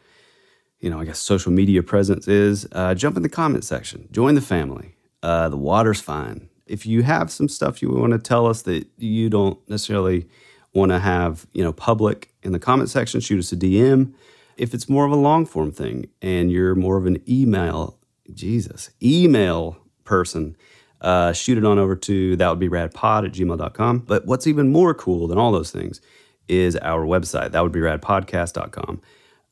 [0.78, 2.68] you know, I guess social media presence is.
[2.72, 4.08] Uh, jump in the comment section.
[4.12, 4.94] Join the family.
[5.22, 6.50] Uh, the water's fine.
[6.66, 10.28] If you have some stuff you want to tell us that you don't necessarily
[10.74, 14.12] want to have, you know, public in the comment section, shoot us a DM.
[14.58, 17.98] If it's more of a long form thing and you're more of an email,
[18.34, 20.56] Jesus, email person,
[21.00, 24.00] uh, shoot it on over to that would be radpod at gmail.com.
[24.00, 26.00] But what's even more cool than all those things
[26.48, 29.00] is our website, that would be radpodcast.com,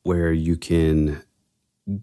[0.03, 1.21] where you can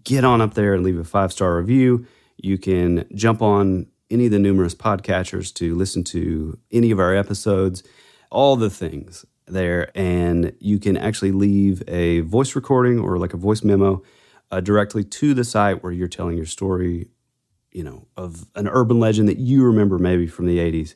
[0.03, 2.05] get on up there and leave a five star review.
[2.37, 7.15] You can jump on any of the numerous podcatchers to listen to any of our
[7.15, 7.83] episodes,
[8.31, 9.91] all the things there.
[9.95, 14.03] And you can actually leave a voice recording or like a voice memo
[14.51, 17.09] uh, directly to the site where you're telling your story,
[17.75, 20.95] you know, of an urban legend that you remember maybe from the 80s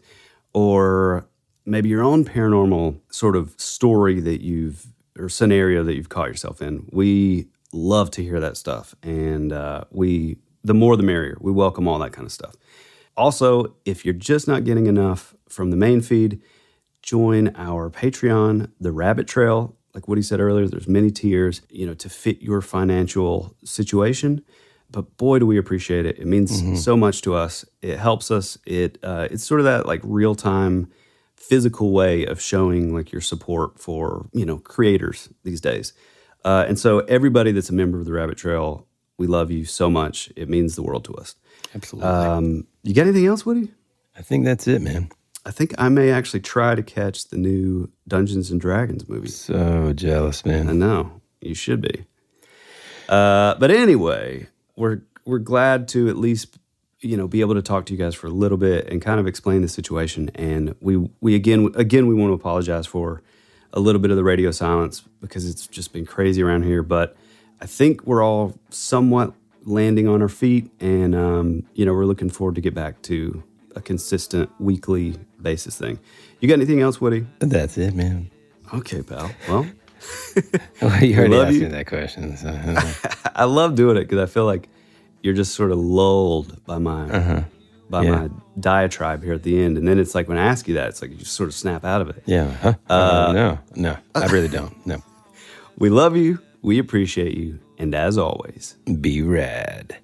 [0.54, 1.28] or
[1.66, 6.62] maybe your own paranormal sort of story that you've or scenario that you've caught yourself
[6.62, 6.88] in.
[6.92, 11.38] We love to hear that stuff, and uh, we the more the merrier.
[11.42, 12.56] We welcome all that kind of stuff.
[13.18, 16.42] Also, if you're just not getting enough from the main feed,
[17.02, 19.76] join our Patreon, The Rabbit Trail.
[19.94, 24.44] Like Woody said earlier, there's many tiers, you know, to fit your financial situation.
[24.92, 26.18] But boy, do we appreciate it!
[26.18, 26.78] It means Mhm.
[26.78, 27.64] so much to us.
[27.82, 28.58] It helps us.
[28.66, 30.88] It uh, it's sort of that like real time
[31.36, 35.94] physical way of showing like your support for you know creators these days
[36.46, 38.86] uh, and so everybody that's a member of the rabbit trail
[39.18, 41.36] we love you so much it means the world to us
[41.74, 42.10] Absolutely.
[42.12, 43.72] um, you got anything else woody
[44.18, 45.10] I think that's it, man.
[45.46, 49.94] i think i may actually try to catch the new dungeons and dragons movie So
[49.94, 50.68] jealous, man.
[50.70, 52.06] i know you should be
[53.08, 54.48] uh, but anyway
[54.80, 56.58] we're we're glad to at least
[57.02, 59.20] you know be able to talk to you guys for a little bit and kind
[59.20, 63.22] of explain the situation and we we again again we want to apologize for
[63.74, 66.84] a little bit of the radio silence because it's just been crazy around here.
[66.84, 67.16] But
[67.62, 69.34] I think we're all somewhat
[69.66, 73.44] landing on our feet, and um, you know we're looking forward to get back to
[73.76, 76.00] a consistent weekly basis thing.
[76.40, 77.26] You got anything else, Woody?
[77.40, 78.32] That's it, man.
[78.74, 79.32] Okay, pal.
[79.48, 79.68] Well,
[80.82, 81.62] Well, you We already love asked you.
[81.64, 82.38] me that question.
[82.38, 82.50] So.
[83.36, 84.70] I love doing it because I feel like
[85.22, 87.41] you're just sort of lulled by my Uh-huh.
[87.89, 88.12] by Yeah.
[88.12, 88.30] my
[88.60, 91.02] diatribe here at the end, and then it's like when I ask you that, it's
[91.02, 92.24] like you just sort of snap out of it.
[92.26, 92.52] yeah.
[92.62, 92.74] Huh?
[92.89, 93.97] Uh, no, no.
[94.16, 94.76] I really don't.
[94.86, 95.02] No.
[95.78, 96.39] We love you.
[96.62, 99.95] We appreciate you, and as always, Be rad.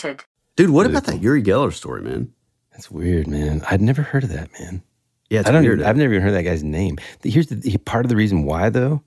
[0.00, 0.24] Granted.
[0.56, 2.32] dude, what about that Uri Geller story, man?
[2.72, 3.62] That's weird, man.
[3.70, 4.82] I'd never heard of that, man.
[5.30, 5.62] Yeah, it's I don't.
[5.62, 5.80] weird.
[5.80, 6.96] Even, I've never even heard that guy's name.
[7.22, 9.02] Here's the part of the reason why, though,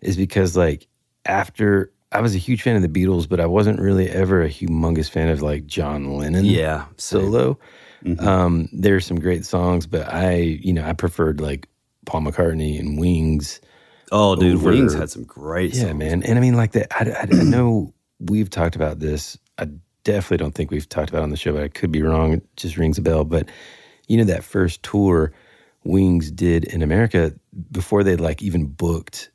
[0.00, 0.86] is because like
[1.24, 4.48] after I was a huge fan of the Beatles, but I wasn't really ever a
[4.48, 6.44] humongous fan of like John Lennon.
[6.44, 7.58] Yeah, solo.
[8.04, 8.26] Mm-hmm.
[8.26, 11.68] Um, there's some great songs, but I, you know, I preferred like
[12.04, 13.60] Paul McCartney and Wings.
[14.10, 15.94] Oh, dude, over- Wings had some great Yeah, songs.
[15.94, 16.22] man.
[16.24, 16.88] And I mean, like that.
[16.92, 19.38] I, I, I know we've talked about this.
[19.56, 19.68] I
[20.04, 22.32] definitely don't think we've talked about on the show, but I could be wrong.
[22.34, 23.24] It just rings a bell.
[23.24, 23.48] But
[24.08, 25.32] you know, that first tour
[25.84, 27.32] Wings did in America
[27.70, 29.30] before they'd like even booked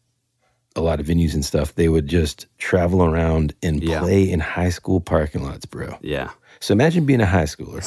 [0.75, 3.99] a lot of venues and stuff, they would just travel around and Yeah.
[3.99, 5.97] play in high school parking lots, bro.
[6.01, 6.29] Yeah.
[6.59, 7.83] So imagine being a high schooler,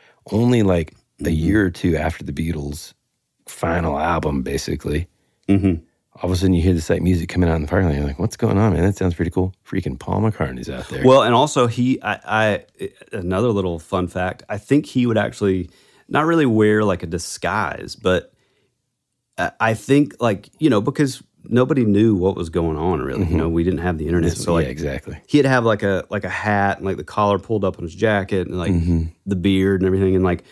[0.32, 1.32] only like a Mm-hmm.
[1.32, 2.94] year or two after the Beatles
[3.46, 5.08] final album, basically.
[5.48, 5.82] Mm-hmm.
[6.22, 7.96] All of a sudden, you hear this like music coming out in the parking lot.
[7.96, 8.82] You're like, "What's going on, man?
[8.82, 11.02] That sounds pretty cool." Freaking Paul McCartney's out there.
[11.04, 12.64] Well, and also he, I, I,
[13.12, 14.42] another little fun fact.
[14.48, 15.70] I think he would actually
[16.08, 18.32] not really wear like a disguise, but
[19.38, 23.24] I- I think like you know because nobody knew what was going on really.
[23.26, 24.66] You know, we didn't have the internet, so like Mm-hmm.
[24.66, 25.20] yeah, exactly.
[25.26, 27.94] He'd have like a like a hat and like the collar pulled up on his
[27.94, 29.04] jacket and like Mm-hmm.
[29.24, 30.44] the beard and everything, and like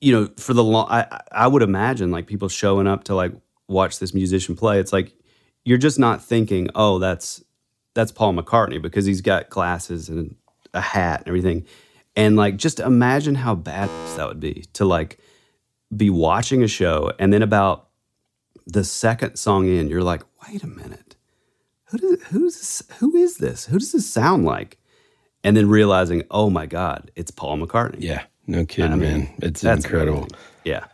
[0.00, 3.32] you know for the long, I I would imagine like people showing up to like
[3.68, 4.78] watch this musician play.
[4.78, 5.14] It's like
[5.64, 7.42] you're just not thinking, oh, that's
[7.94, 10.36] that's Paul McCartney because he's got glasses and
[10.72, 11.64] a hat and everything.
[12.16, 15.18] And like just imagine how bad that would be to like
[15.96, 17.88] be watching a show and then about
[18.66, 21.16] the second song in, you're like, wait a minute.
[21.86, 23.66] Who does who's who is this?
[23.66, 24.78] Who does this sound like?
[25.42, 27.96] And then realizing, oh my God, it's Paul McCartney.
[27.98, 29.34] yeah, no kidding, I mean, man.
[29.42, 30.20] It's incredible.
[30.20, 30.38] amazing.
[30.64, 30.84] Yeah.